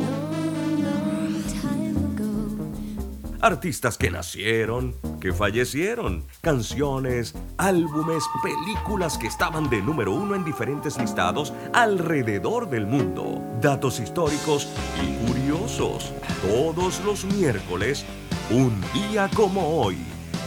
Artistas 3.40 3.96
que 3.96 4.10
nacieron, 4.10 4.96
que 5.20 5.32
fallecieron, 5.32 6.24
canciones, 6.40 7.36
álbumes, 7.58 8.24
películas 8.42 9.16
que 9.16 9.28
estaban 9.28 9.70
de 9.70 9.80
número 9.80 10.10
uno 10.10 10.34
en 10.34 10.42
diferentes 10.42 10.98
listados 10.98 11.52
alrededor 11.72 12.68
del 12.68 12.84
mundo. 12.84 13.40
Datos 13.60 14.00
históricos 14.00 14.66
y 15.00 15.28
curiosos. 15.28 16.12
Todos 16.42 17.00
los 17.04 17.24
miércoles, 17.26 18.04
un 18.50 18.74
día 18.92 19.30
como 19.36 19.80
hoy, 19.80 19.98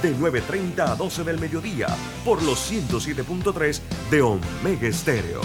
de 0.01 0.13
9.30 0.13 0.79
a 0.81 0.95
12 0.95 1.23
del 1.23 1.39
mediodía 1.39 1.87
por 2.25 2.43
los 2.43 2.69
107.3 2.69 3.79
de 4.11 4.21
Omega 4.21 4.87
Estéreo. 4.89 5.39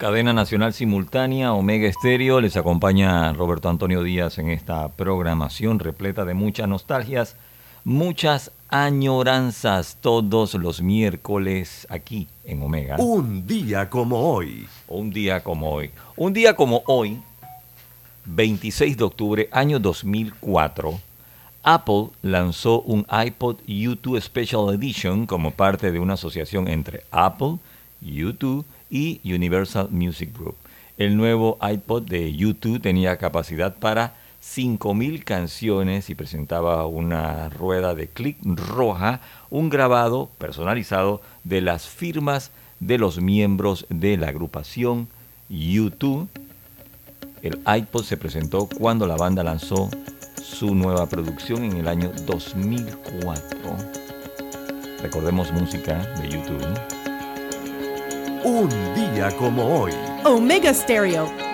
Cadena 0.00 0.32
Nacional 0.32 0.72
Simultánea, 0.72 1.52
Omega 1.52 1.86
Estéreo, 1.86 2.40
les 2.40 2.56
acompaña 2.56 3.34
Roberto 3.34 3.68
Antonio 3.68 4.02
Díaz 4.02 4.38
en 4.38 4.48
esta 4.48 4.88
programación 4.88 5.78
repleta 5.78 6.24
de 6.24 6.32
muchas 6.32 6.66
nostalgias, 6.68 7.36
muchas 7.84 8.50
añoranzas 8.70 9.98
todos 10.00 10.54
los 10.54 10.80
miércoles 10.80 11.86
aquí 11.90 12.28
en 12.46 12.62
Omega. 12.62 12.96
Un 12.98 13.46
día 13.46 13.90
como 13.90 14.32
hoy. 14.32 14.66
Un 14.88 15.10
día 15.10 15.44
como 15.44 15.70
hoy. 15.70 15.90
Un 16.16 16.32
día 16.32 16.56
como 16.56 16.82
hoy, 16.86 17.20
26 18.24 18.96
de 18.96 19.04
octubre, 19.04 19.48
año 19.52 19.78
2004, 19.80 20.98
Apple 21.62 22.06
lanzó 22.22 22.80
un 22.80 23.06
iPod 23.26 23.56
U2 23.68 24.18
Special 24.22 24.72
Edition 24.72 25.26
como 25.26 25.50
parte 25.50 25.92
de 25.92 25.98
una 25.98 26.14
asociación 26.14 26.68
entre 26.68 27.02
Apple, 27.10 27.58
U2 28.02 28.64
y 28.64 28.79
Universal 28.90 29.88
Music 29.90 30.36
Group. 30.36 30.56
El 30.98 31.16
nuevo 31.16 31.58
iPod 31.62 32.02
de 32.02 32.30
U2 32.32 32.82
tenía 32.82 33.16
capacidad 33.16 33.74
para 33.76 34.14
5.000 34.42 35.24
canciones 35.24 36.10
y 36.10 36.14
presentaba 36.14 36.86
una 36.86 37.48
rueda 37.50 37.94
de 37.94 38.08
clic 38.08 38.36
roja, 38.42 39.20
un 39.50 39.68
grabado 39.68 40.30
personalizado 40.38 41.20
de 41.44 41.60
las 41.60 41.86
firmas 41.86 42.50
de 42.80 42.98
los 42.98 43.20
miembros 43.20 43.86
de 43.90 44.16
la 44.16 44.28
agrupación 44.28 45.08
U2. 45.50 46.28
El 47.42 47.60
iPod 47.66 48.04
se 48.04 48.16
presentó 48.16 48.66
cuando 48.66 49.06
la 49.06 49.16
banda 49.16 49.42
lanzó 49.42 49.90
su 50.42 50.74
nueva 50.74 51.06
producción 51.06 51.64
en 51.64 51.76
el 51.76 51.88
año 51.88 52.12
2004. 52.26 53.44
Recordemos 55.02 55.52
música 55.52 55.98
de 56.20 56.28
YouTube. 56.28 56.99
Un 58.44 58.70
día 58.94 59.30
como 59.36 59.82
hoy. 59.82 59.92
Omega 60.24 60.72
Stereo. 60.72 61.49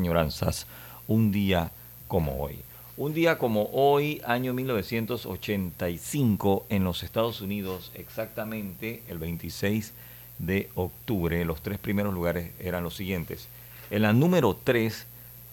añoranzas, 0.00 0.66
un 1.06 1.30
día 1.30 1.70
como 2.08 2.42
hoy. 2.42 2.58
Un 2.96 3.14
día 3.14 3.38
como 3.38 3.70
hoy, 3.72 4.20
año 4.26 4.52
1985, 4.52 6.66
en 6.68 6.84
los 6.84 7.02
Estados 7.02 7.40
Unidos, 7.40 7.92
exactamente 7.94 9.02
el 9.08 9.18
26 9.18 9.92
de 10.38 10.68
octubre, 10.74 11.44
los 11.44 11.62
tres 11.62 11.78
primeros 11.78 12.12
lugares 12.12 12.50
eran 12.58 12.82
los 12.82 12.96
siguientes. 12.96 13.48
En 13.90 14.02
la 14.02 14.12
número 14.12 14.56
3, 14.62 15.06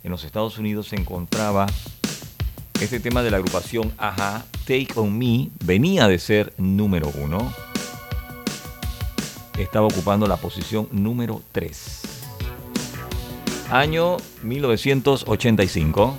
en 0.04 0.12
los 0.12 0.24
Estados 0.24 0.58
Unidos, 0.58 0.89
se 0.89 0.95
encontraba 0.95 1.68
este 2.82 3.00
tema 3.00 3.24
de 3.24 3.32
la 3.32 3.38
agrupación 3.38 3.93
Aja, 3.98 4.45
Take 4.66 4.89
On 4.95 5.18
Me, 5.18 5.50
venía 5.64 6.08
de 6.08 6.20
ser 6.20 6.54
número 6.58 7.12
1. 7.16 7.54
Estaba 9.58 9.88
ocupando 9.88 10.28
la 10.28 10.38
posición 10.38 10.88
número 10.91 11.41
3 11.52 12.16
año 13.72 14.18
1985. 14.43 16.18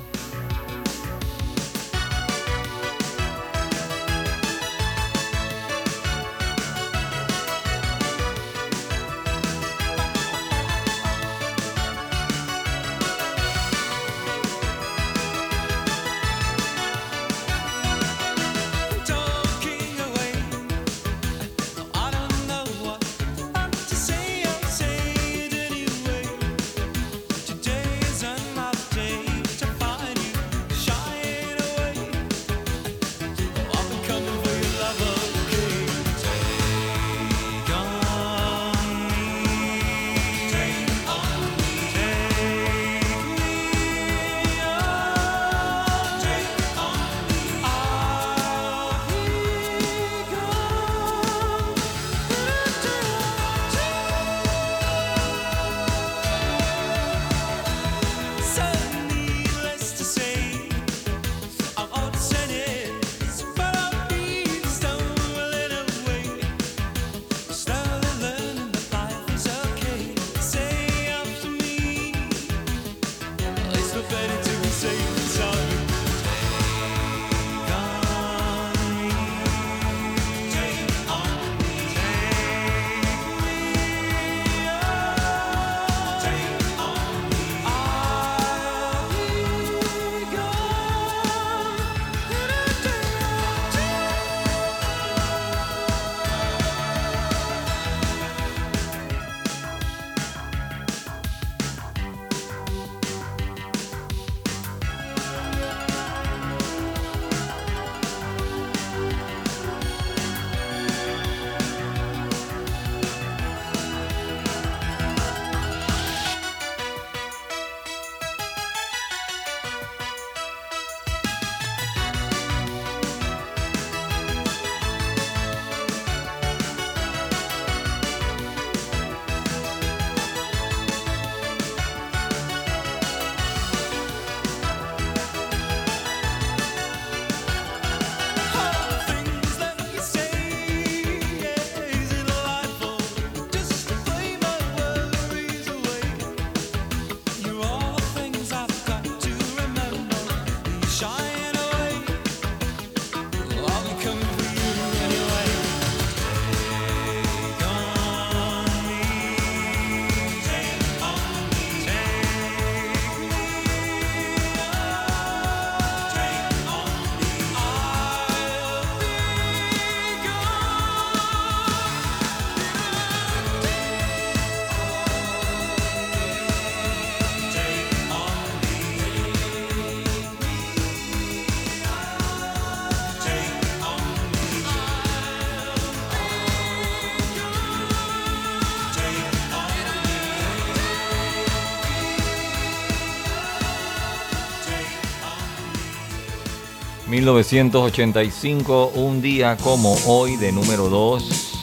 1985, 197.08 198.92
un 198.96 199.22
día 199.22 199.56
como 199.56 199.96
hoy 200.06 200.36
de 200.36 200.52
número 200.52 200.90
2. 200.90 201.54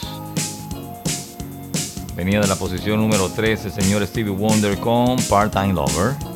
Venía 2.15 2.39
de 2.39 2.47
la 2.47 2.55
posición 2.55 2.99
número 2.99 3.29
13, 3.29 3.69
señor 3.69 4.05
Stevie 4.07 4.33
Wonder 4.33 4.79
con 4.79 5.17
Part-Time 5.29 5.73
Lover. 5.73 6.34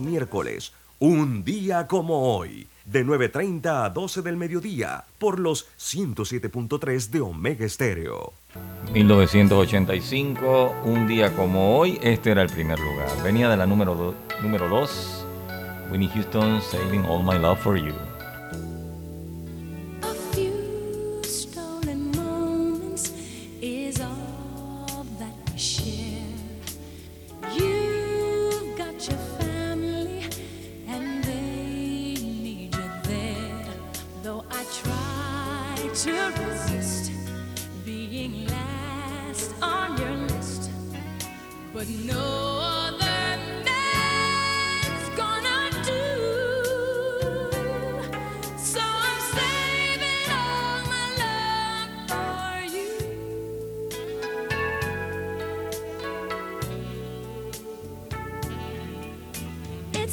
miércoles, 0.00 0.72
un 0.98 1.44
día 1.44 1.86
como 1.86 2.36
hoy, 2.36 2.66
de 2.84 3.04
9.30 3.04 3.84
a 3.84 3.90
12 3.90 4.22
del 4.22 4.36
mediodía, 4.36 5.04
por 5.18 5.38
los 5.38 5.66
107.3 5.78 7.10
de 7.10 7.20
Omega 7.20 7.64
Estéreo. 7.64 8.32
1985, 8.92 10.82
un 10.84 11.06
día 11.06 11.34
como 11.34 11.78
hoy, 11.78 11.98
este 12.02 12.30
era 12.30 12.42
el 12.42 12.48
primer 12.48 12.78
lugar. 12.78 13.08
Venía 13.22 13.48
de 13.48 13.56
la 13.56 13.66
número 13.66 13.94
2, 13.94 14.14
número 14.42 14.68
Winnie 15.90 16.08
Houston, 16.08 16.60
Saving 16.62 17.04
All 17.06 17.22
My 17.22 17.38
Love 17.38 17.58
for 17.60 17.76
You. 17.76 18.13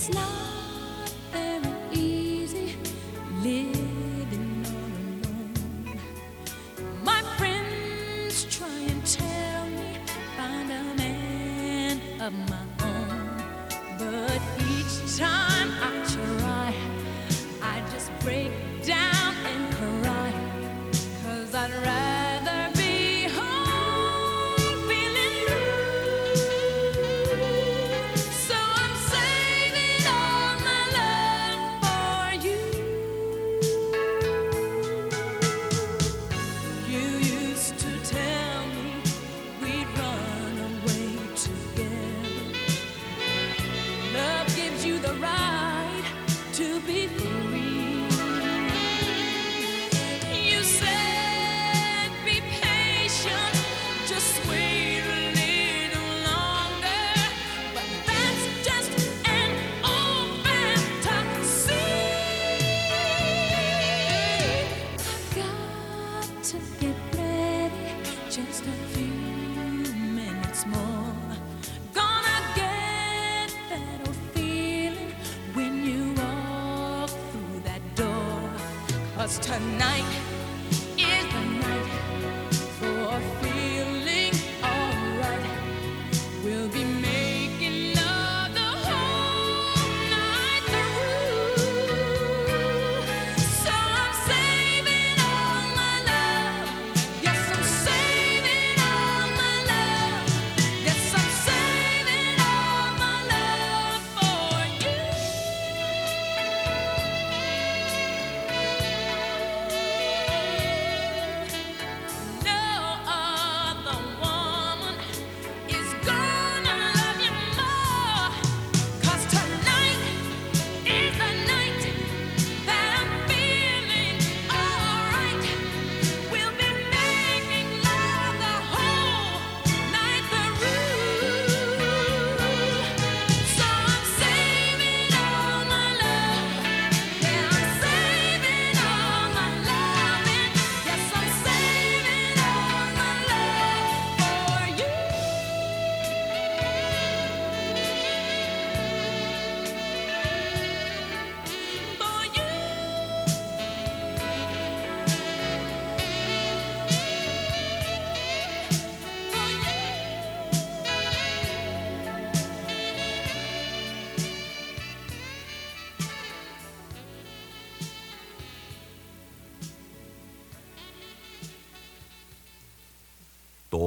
it's 0.01 0.09
not. 0.15 0.50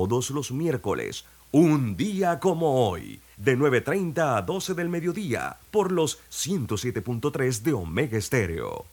todos 0.07 0.31
los 0.31 0.53
miércoles, 0.53 1.25
un 1.51 1.97
día 1.97 2.39
como 2.39 2.87
hoy, 2.87 3.21
de 3.39 3.57
9.30 3.57 4.37
a 4.37 4.43
12 4.43 4.75
del 4.75 4.91
mediodía, 4.91 5.57
por 5.71 5.91
los 5.93 6.19
107.3 6.31 7.63
de 7.63 7.73
Omega 7.73 8.19
Estéreo. 8.19 8.85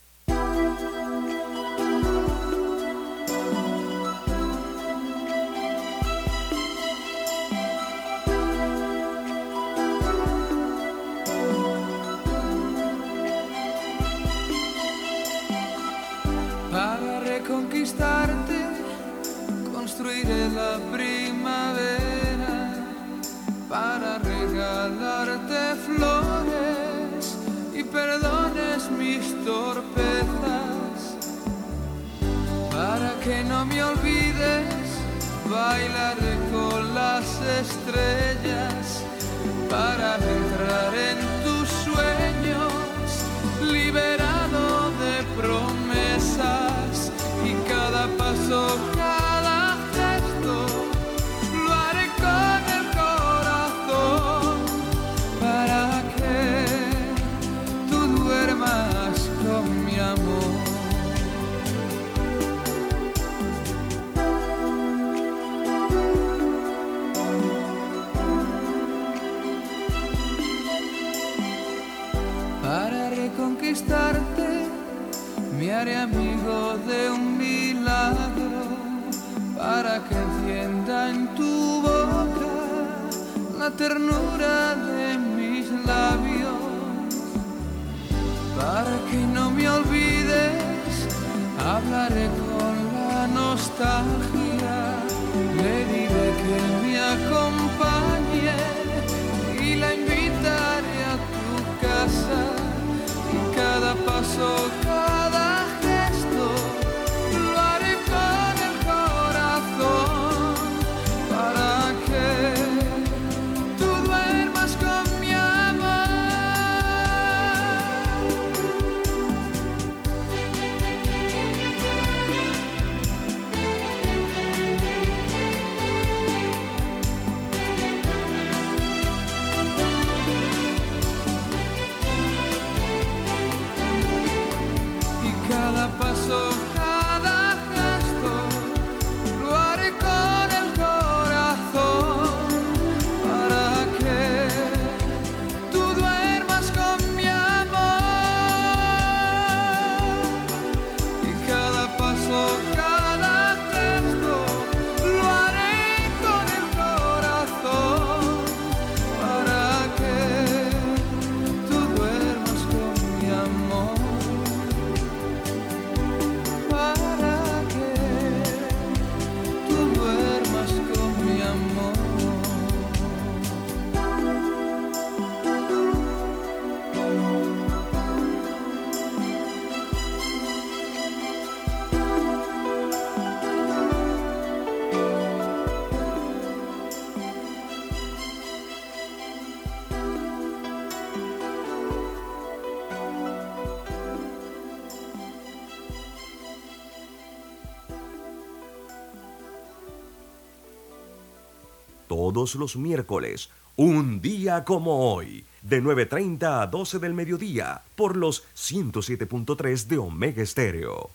todos 202.32 202.56
los 202.56 202.78
miércoles, 202.78 203.50
un 203.76 204.22
día 204.22 204.64
como 204.64 205.14
hoy, 205.14 205.44
de 205.62 205.84
9.30 205.84 206.62
a 206.62 206.68
12 206.68 207.00
del 207.00 207.14
mediodía, 207.14 207.82
por 207.96 208.16
los 208.16 208.44
107.3 208.56 209.88
de 209.88 209.98
Omega 209.98 210.42
Estéreo. 210.42 211.10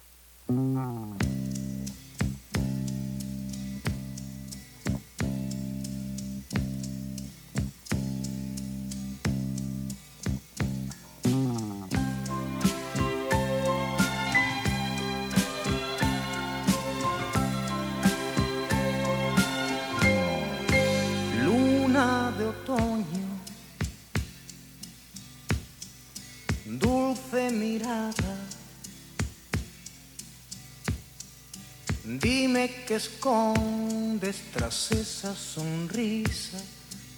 Dime 32.05 32.69
que 32.87 32.95
escondes 32.95 34.37
tras 34.53 34.93
esa 34.93 35.35
sonrisa 35.35 36.59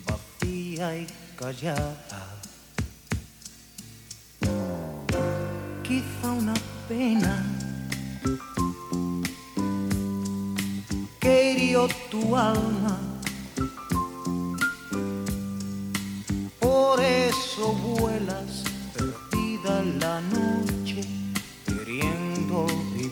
vacía 0.06 0.96
y 0.96 1.06
callada. 1.36 2.40
Quizá 5.82 6.32
una 6.32 6.54
pena 6.88 7.44
que 11.20 11.52
hirió 11.52 11.86
tu 12.10 12.34
alma 12.34 13.07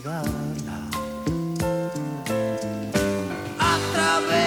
recordarla. 0.07 0.77
A 3.59 3.77
través 3.93 4.46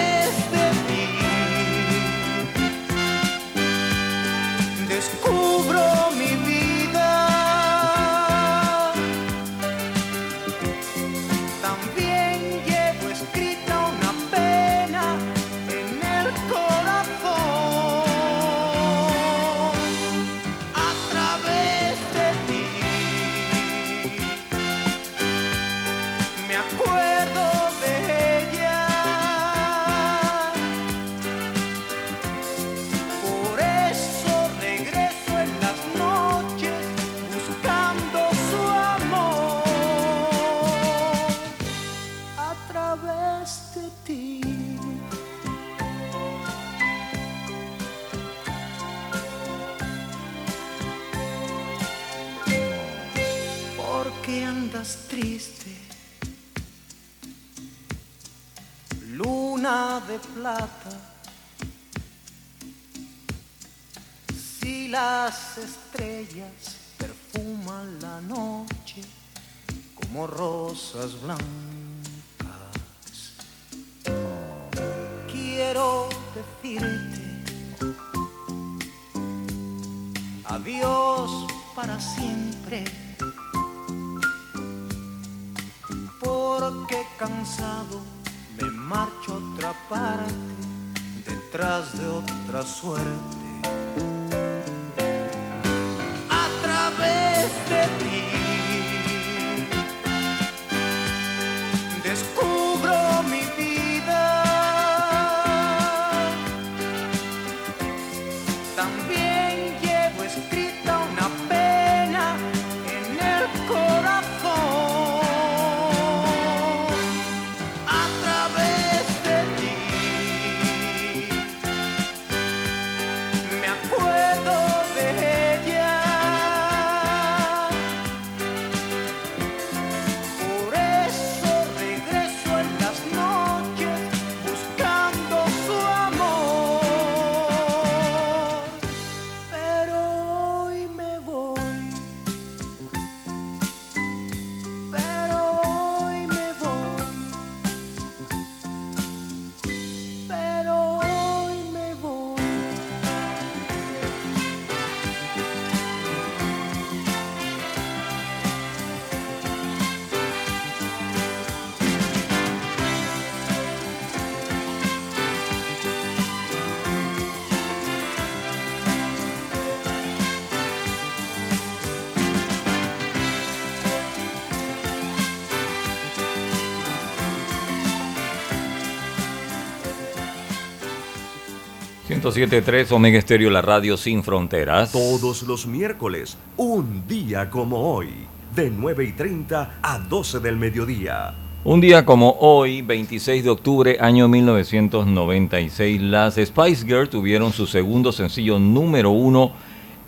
107.3 182.21 182.91
Omega 182.91 183.17
Estéreo, 183.17 183.49
la 183.49 183.63
radio 183.63 183.97
sin 183.97 184.21
fronteras. 184.23 184.91
Todos 184.91 185.41
los 185.41 185.65
miércoles, 185.65 186.37
un 186.55 187.07
día 187.07 187.49
como 187.49 187.95
hoy, 187.95 188.09
de 188.55 188.69
9 188.69 189.05
y 189.05 189.11
30 189.13 189.79
a 189.81 189.97
12 189.97 190.39
del 190.39 190.55
mediodía. 190.55 191.33
Un 191.63 191.81
día 191.81 192.05
como 192.05 192.37
hoy, 192.39 192.83
26 192.83 193.43
de 193.43 193.49
octubre, 193.49 193.97
año 193.99 194.27
1996, 194.27 195.99
las 195.99 196.35
Spice 196.35 196.85
Girls 196.85 197.09
tuvieron 197.09 197.53
su 197.53 197.65
segundo 197.65 198.11
sencillo 198.11 198.59
número 198.59 199.09
uno 199.09 199.53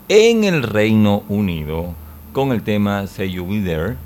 en 0.08 0.44
el 0.44 0.62
Reino 0.62 1.24
Unido 1.28 1.94
con 2.32 2.52
el 2.52 2.62
tema 2.62 3.08
Say 3.08 3.32
You 3.32 3.44
Be 3.44 3.60
There. 3.60 3.96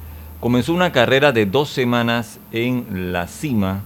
Comenzó 0.41 0.73
una 0.73 0.93
carrera 0.93 1.33
de 1.33 1.45
dos 1.45 1.69
semanas 1.69 2.41
en 2.53 3.13
la 3.13 3.27
cima. 3.27 3.83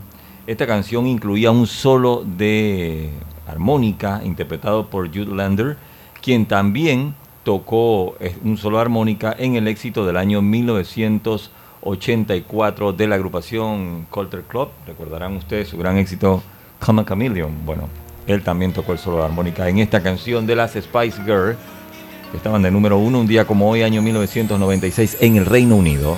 Esta 0.47 0.65
canción 0.65 1.09
incluía 1.09 1.51
un 1.51 1.67
solo 1.67 2.25
de 2.25 3.11
armónica 3.47 4.21
interpretado 4.25 4.89
por 4.89 5.09
Jude 5.09 5.35
Lander, 5.35 5.77
quien 6.21 6.47
también 6.47 7.15
tocó 7.43 8.15
eh, 8.21 8.37
un 8.45 8.57
solo 8.57 8.79
armónica 8.79 9.35
en 9.39 9.57
el 9.57 9.67
éxito 9.69 10.07
del 10.07 10.17
año 10.17 10.41
1984 10.43 12.93
de 12.93 13.07
la 13.07 13.15
agrupación 13.17 14.07
Colter 14.11 14.43
Club. 14.43 14.69
Recordarán 14.87 15.37
ustedes 15.37 15.69
su 15.69 15.79
gran 15.79 15.99
éxito 15.99 16.43
Come 16.79 17.03
a 17.03 17.05
Chameleon. 17.05 17.65
Bueno, 17.65 17.89
él 18.27 18.43
también 18.43 18.73
tocó 18.73 18.93
el 18.93 18.99
solo 18.99 19.25
armónica 19.25 19.69
en 19.69 19.79
esta 19.79 20.03
canción 20.03 20.47
de 20.47 20.57
las 20.57 20.73
Spice 20.73 21.23
Girls, 21.25 21.57
que 22.31 22.37
estaban 22.37 22.63
de 22.63 22.71
número 22.71 22.99
uno 22.99 23.21
un 23.21 23.27
día 23.27 23.45
como 23.45 23.69
hoy, 23.69 23.83
año 23.83 24.01
1996, 24.03 25.19
en 25.21 25.37
el 25.37 25.47
Reino 25.47 25.77
Unido. 25.77 26.17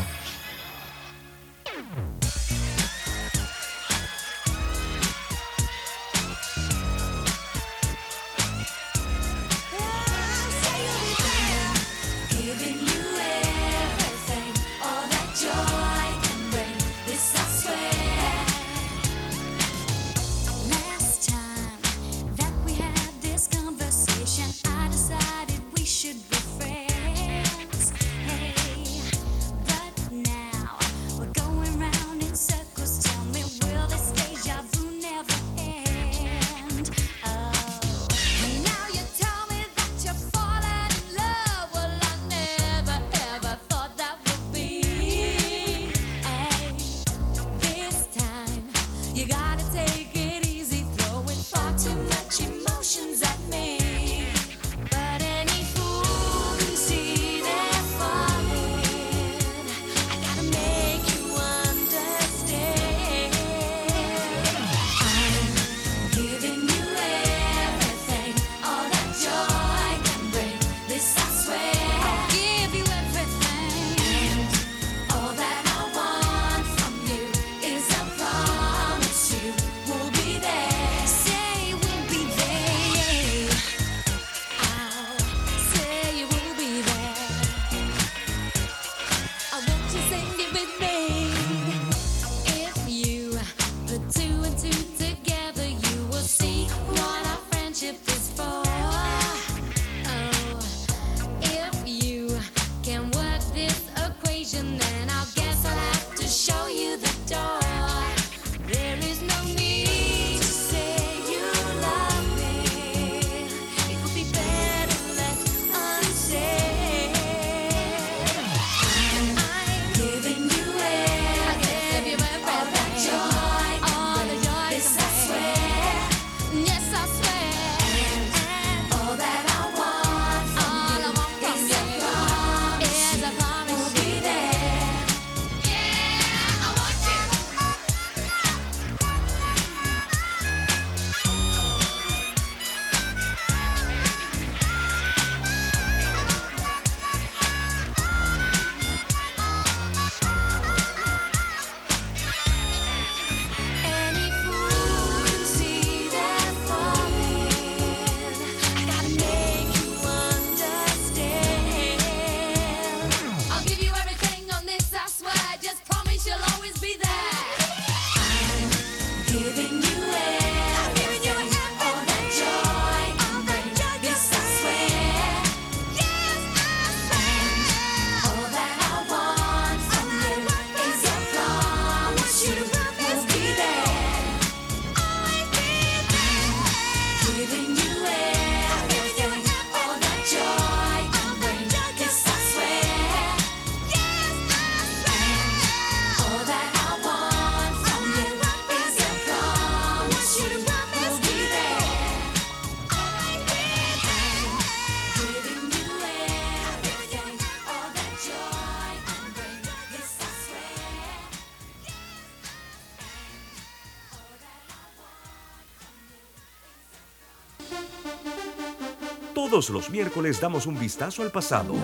Los 219.70 219.88
miércoles 219.88 220.40
damos 220.40 220.66
un 220.66 220.78
vistazo 220.78 221.22
al 221.22 221.30
pasado. 221.30 221.74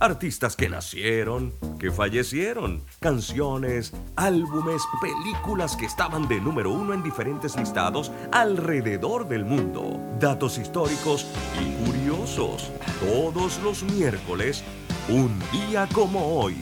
Artistas 0.00 0.54
que 0.54 0.68
nacieron, 0.68 1.52
que 1.78 1.90
fallecieron, 1.90 2.84
canciones, 3.00 3.92
álbumes, 4.14 4.82
películas 5.00 5.76
que 5.76 5.86
estaban 5.86 6.28
de 6.28 6.40
número 6.40 6.70
uno 6.70 6.94
en 6.94 7.02
diferentes 7.02 7.56
listados 7.56 8.12
alrededor 8.30 9.28
del 9.28 9.44
mundo, 9.44 10.00
datos 10.20 10.56
históricos 10.56 11.26
y 11.60 11.84
curiosos. 11.84 12.70
Todos 13.00 13.60
los 13.62 13.82
miércoles, 13.82 14.62
un 15.08 15.36
día 15.50 15.88
como 15.92 16.40
hoy, 16.40 16.56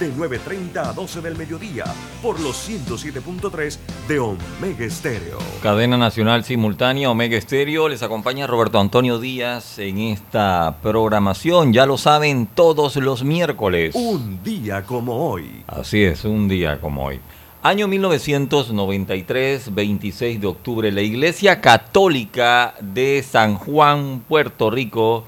de 0.00 0.10
9.30 0.14 0.78
a 0.78 0.92
12 0.94 1.20
del 1.20 1.36
mediodía 1.36 1.84
por 2.22 2.40
los 2.40 2.68
107.3 2.68 3.78
de 4.08 4.18
Omega 4.18 4.86
Estéreo. 4.86 5.38
Cadena 5.62 5.98
Nacional 5.98 6.42
Simultánea 6.42 7.10
Omega 7.10 7.36
Estéreo. 7.36 7.86
Les 7.86 8.02
acompaña 8.02 8.46
Roberto 8.46 8.80
Antonio 8.80 9.18
Díaz 9.18 9.78
en 9.78 9.98
esta 9.98 10.78
programación. 10.82 11.74
Ya 11.74 11.84
lo 11.84 11.98
saben, 11.98 12.46
todos 12.46 12.96
los 12.96 13.22
miércoles. 13.24 13.94
Un 13.94 14.42
día 14.42 14.84
como 14.84 15.30
hoy. 15.30 15.64
Así 15.66 16.02
es, 16.02 16.24
un 16.24 16.48
día 16.48 16.80
como 16.80 17.04
hoy. 17.04 17.20
Año 17.62 17.86
1993, 17.86 19.74
26 19.74 20.40
de 20.40 20.46
octubre, 20.46 20.90
la 20.90 21.02
Iglesia 21.02 21.60
Católica 21.60 22.72
de 22.80 23.22
San 23.22 23.56
Juan, 23.56 24.24
Puerto 24.26 24.70
Rico, 24.70 25.26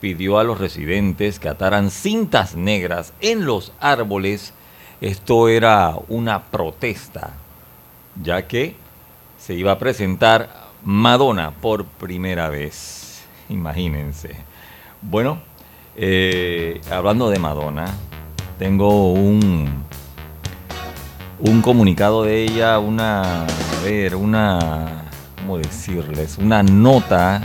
pidió 0.00 0.38
a 0.38 0.44
los 0.44 0.58
residentes 0.58 1.38
que 1.38 1.48
ataran 1.48 1.90
cintas 1.90 2.54
negras 2.54 3.12
en 3.20 3.46
los 3.46 3.72
árboles. 3.80 4.54
Esto 5.00 5.48
era 5.48 5.94
una 6.08 6.44
protesta, 6.44 7.34
ya 8.22 8.46
que 8.46 8.74
se 9.38 9.54
iba 9.54 9.72
a 9.72 9.78
presentar 9.78 10.68
Madonna 10.84 11.52
por 11.52 11.84
primera 11.84 12.48
vez. 12.50 13.22
Imagínense. 13.48 14.36
Bueno, 15.02 15.40
eh, 15.96 16.80
hablando 16.90 17.30
de 17.30 17.38
Madonna, 17.38 17.94
tengo 18.58 19.12
un 19.12 19.86
un 21.40 21.62
comunicado 21.62 22.24
de 22.24 22.42
ella, 22.44 22.78
una, 22.78 23.44
a 23.44 23.84
ver, 23.84 24.16
una, 24.16 25.04
¿cómo 25.36 25.58
decirles? 25.58 26.36
Una 26.38 26.62
nota 26.62 27.40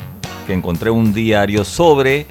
que 0.47 0.54
encontré 0.54 0.89
en 0.89 0.97
un 0.97 1.14
diario 1.14 1.64
sobre 1.64 2.26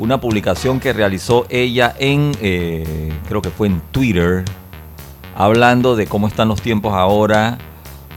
una 0.00 0.20
publicación 0.20 0.80
que 0.80 0.92
realizó 0.92 1.46
ella 1.50 1.94
en, 1.98 2.32
eh, 2.40 3.12
creo 3.28 3.42
que 3.42 3.50
fue 3.50 3.66
en 3.66 3.80
Twitter, 3.92 4.44
hablando 5.36 5.94
de 5.94 6.06
cómo 6.06 6.26
están 6.26 6.48
los 6.48 6.62
tiempos 6.62 6.94
ahora, 6.94 7.58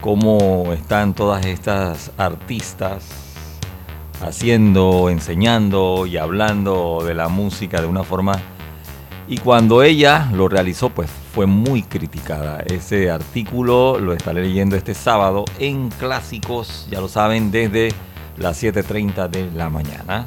cómo 0.00 0.72
están 0.72 1.14
todas 1.14 1.44
estas 1.44 2.10
artistas 2.16 3.04
haciendo, 4.20 5.10
enseñando 5.10 6.06
y 6.06 6.16
hablando 6.16 7.02
de 7.04 7.14
la 7.14 7.28
música 7.28 7.80
de 7.80 7.86
una 7.86 8.02
forma 8.02 8.40
y 9.26 9.38
cuando 9.38 9.82
ella 9.82 10.28
lo 10.34 10.48
realizó, 10.48 10.90
pues 10.90 11.08
fue 11.32 11.46
muy 11.46 11.82
criticada. 11.82 12.60
Ese 12.66 13.10
artículo 13.10 13.98
lo 13.98 14.12
estaré 14.12 14.42
leyendo 14.42 14.76
este 14.76 14.94
sábado 14.94 15.44
en 15.58 15.88
Clásicos, 15.90 16.86
ya 16.90 17.00
lo 17.00 17.08
saben, 17.08 17.50
desde 17.50 17.92
las 18.36 18.62
7.30 18.62 19.28
de 19.28 19.50
la 19.52 19.70
mañana. 19.70 20.26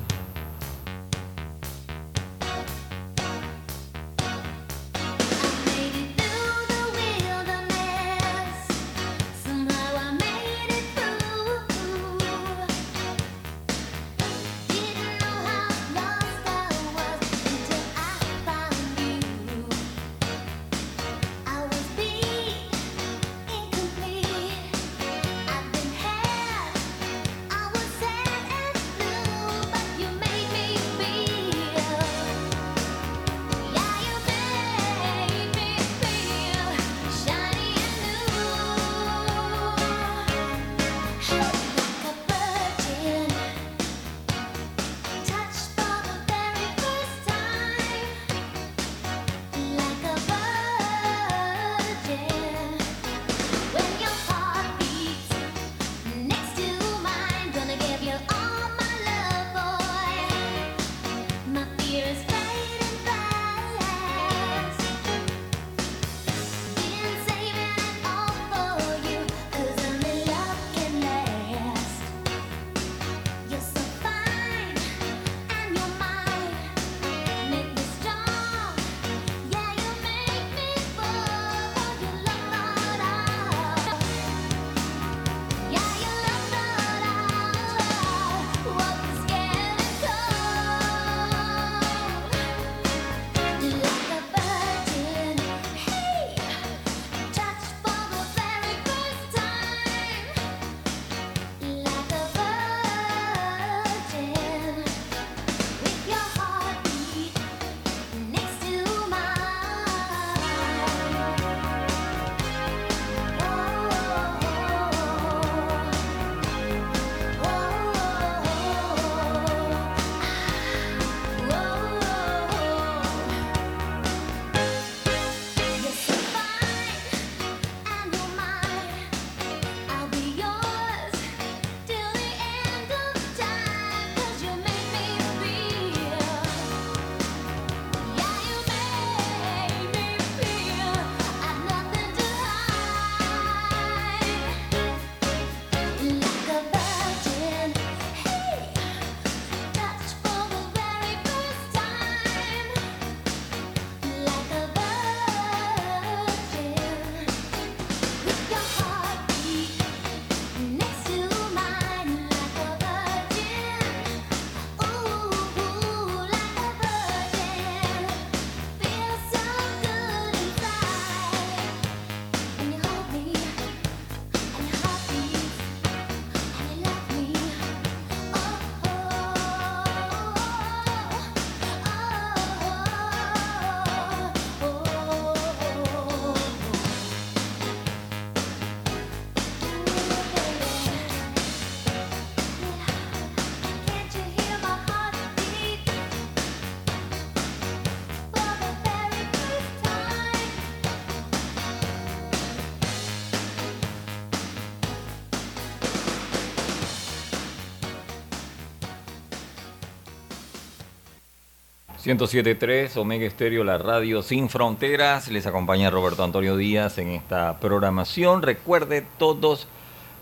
107.3 212.08 212.96
Omega 212.96 213.26
Estéreo, 213.26 213.66
la 213.66 213.78
radio 213.78 214.24
sin 214.24 214.48
fronteras. 214.48 215.28
Les 215.28 215.46
acompaña 215.46 215.90
Roberto 215.90 216.24
Antonio 216.24 216.56
Díaz 216.56 217.00
en 217.00 217.10
esta 217.10 217.60
programación. 217.60 218.44
Recuerde 218.44 219.06
todos 219.18 219.68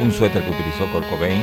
Un 0.00 0.12
suéter 0.12 0.44
que 0.44 0.50
utilizó 0.50 0.86
Kurt 0.92 1.08
Cobain. 1.10 1.42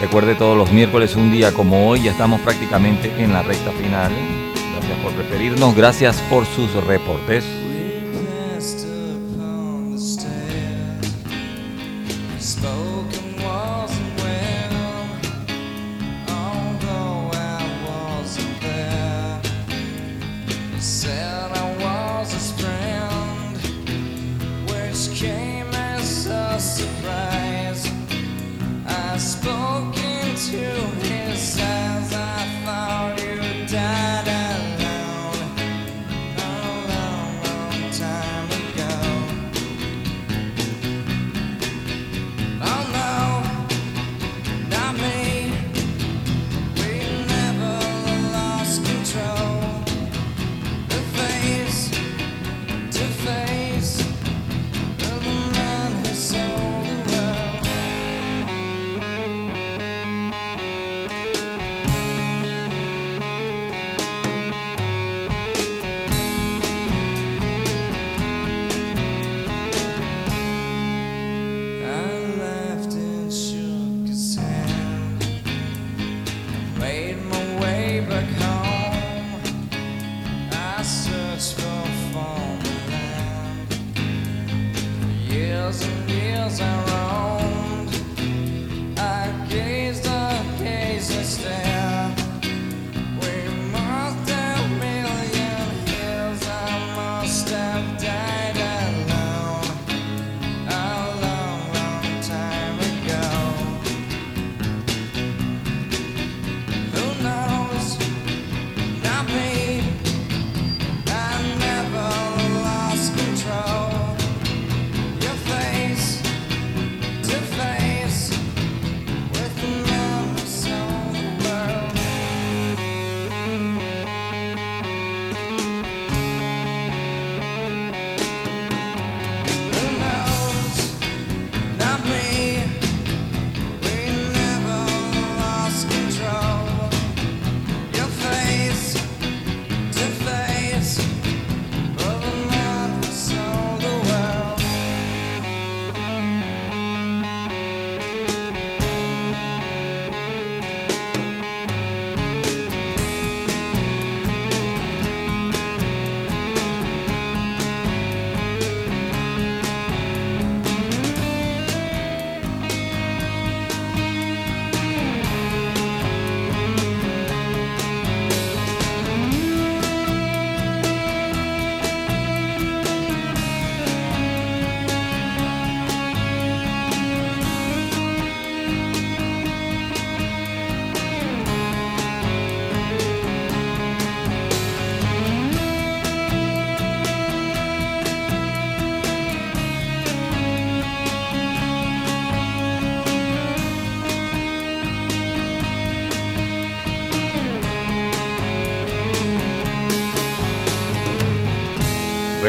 Recuerde 0.00 0.34
todos 0.34 0.56
los 0.56 0.72
miércoles, 0.72 1.14
un 1.16 1.32
día 1.32 1.54
como 1.54 1.88
hoy, 1.88 2.02
ya 2.02 2.10
estamos 2.10 2.40
prácticamente 2.40 3.10
en 3.22 3.32
la 3.32 3.42
recta 3.42 3.70
final. 3.72 4.12
Gracias 4.72 4.98
por 4.98 5.12
preferirnos, 5.12 5.74
gracias 5.74 6.20
por 6.22 6.44
sus 6.44 6.74
reportes. 6.84 7.63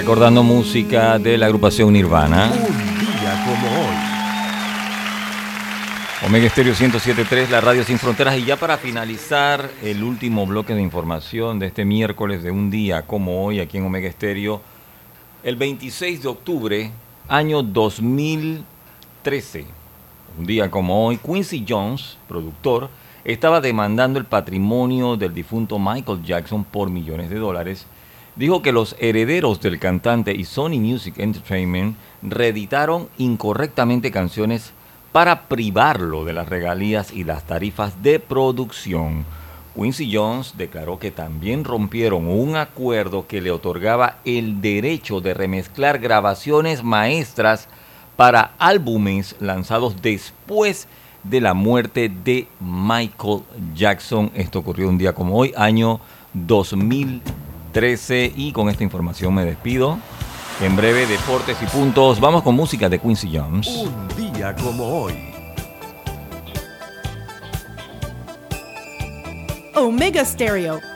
Recordando 0.05 0.43
música 0.43 1.17
de 1.17 1.35
la 1.35 1.47
agrupación 1.47 1.91
Nirvana. 1.91 2.51
Un 2.51 2.61
día 2.61 3.43
como 3.43 3.67
hoy. 3.79 3.95
Omega 6.27 6.45
Estéreo 6.45 6.75
107.3, 6.75 7.49
la 7.49 7.59
radio 7.59 7.83
sin 7.83 7.97
fronteras. 7.97 8.37
Y 8.37 8.45
ya 8.45 8.55
para 8.55 8.77
finalizar 8.77 9.67
el 9.81 10.03
último 10.03 10.45
bloque 10.45 10.75
de 10.75 10.83
información 10.83 11.57
de 11.57 11.65
este 11.65 11.85
miércoles 11.85 12.43
de 12.43 12.51
un 12.51 12.69
día 12.69 13.01
como 13.01 13.43
hoy 13.43 13.59
aquí 13.59 13.79
en 13.79 13.87
Omega 13.87 14.07
Estéreo, 14.07 14.61
el 15.43 15.55
26 15.55 16.21
de 16.21 16.27
octubre, 16.27 16.91
año 17.27 17.63
2013, 17.63 19.65
un 20.37 20.45
día 20.45 20.69
como 20.69 21.07
hoy, 21.07 21.17
Quincy 21.17 21.65
Jones, 21.67 22.19
productor, 22.27 22.91
estaba 23.23 23.59
demandando 23.59 24.19
el 24.19 24.25
patrimonio 24.25 25.17
del 25.17 25.33
difunto 25.33 25.79
Michael 25.79 26.23
Jackson 26.23 26.63
por 26.63 26.91
millones 26.91 27.31
de 27.31 27.39
dólares. 27.39 27.87
Dijo 28.35 28.61
que 28.61 28.73
los 28.73 28.97
herederos 28.99 29.61
del 29.61 29.79
cantante 29.79 30.33
y 30.33 30.43
Sony 30.43 30.77
Music 30.77 31.19
Entertainment 31.19 31.95
reeditaron 32.21 33.07
incorrectamente 33.17 34.11
canciones 34.11 34.73
para 35.13 35.43
privarlo 35.43 36.25
de 36.25 36.33
las 36.33 36.49
regalías 36.49 37.13
y 37.13 37.23
las 37.23 37.45
tarifas 37.45 38.03
de 38.03 38.19
producción. 38.19 39.25
Quincy 39.73 40.13
Jones 40.13 40.55
declaró 40.57 40.99
que 40.99 41.11
también 41.11 41.63
rompieron 41.63 42.27
un 42.27 42.57
acuerdo 42.57 43.25
que 43.25 43.39
le 43.39 43.51
otorgaba 43.51 44.17
el 44.25 44.59
derecho 44.59 45.21
de 45.21 45.33
remezclar 45.33 45.99
grabaciones 45.99 46.83
maestras 46.83 47.69
para 48.17 48.51
álbumes 48.57 49.37
lanzados 49.39 50.01
después 50.01 50.89
de 51.23 51.39
la 51.39 51.53
muerte 51.53 52.09
de 52.09 52.49
Michael 52.59 53.43
Jackson. 53.73 54.29
Esto 54.35 54.59
ocurrió 54.59 54.89
un 54.89 54.97
día 54.97 55.13
como 55.13 55.37
hoy, 55.37 55.53
año 55.55 56.01
2013. 57.75 58.33
Y 58.35 58.51
con 58.51 58.69
esta 58.69 58.83
información 58.83 59.33
me 59.33 59.45
despido. 59.45 59.99
En 60.61 60.75
breve, 60.75 61.05
deportes 61.05 61.57
y 61.61 61.65
puntos. 61.65 62.19
Vamos 62.19 62.41
con 62.41 62.55
música 62.55 62.87
de 62.87 62.99
Quincy 62.99 63.37
Jones. 63.37 63.67
Un 63.67 64.33
día 64.33 64.55
como 64.55 65.01
hoy. 65.01 65.13
Omega 69.75 70.23
Stereo. 70.23 70.94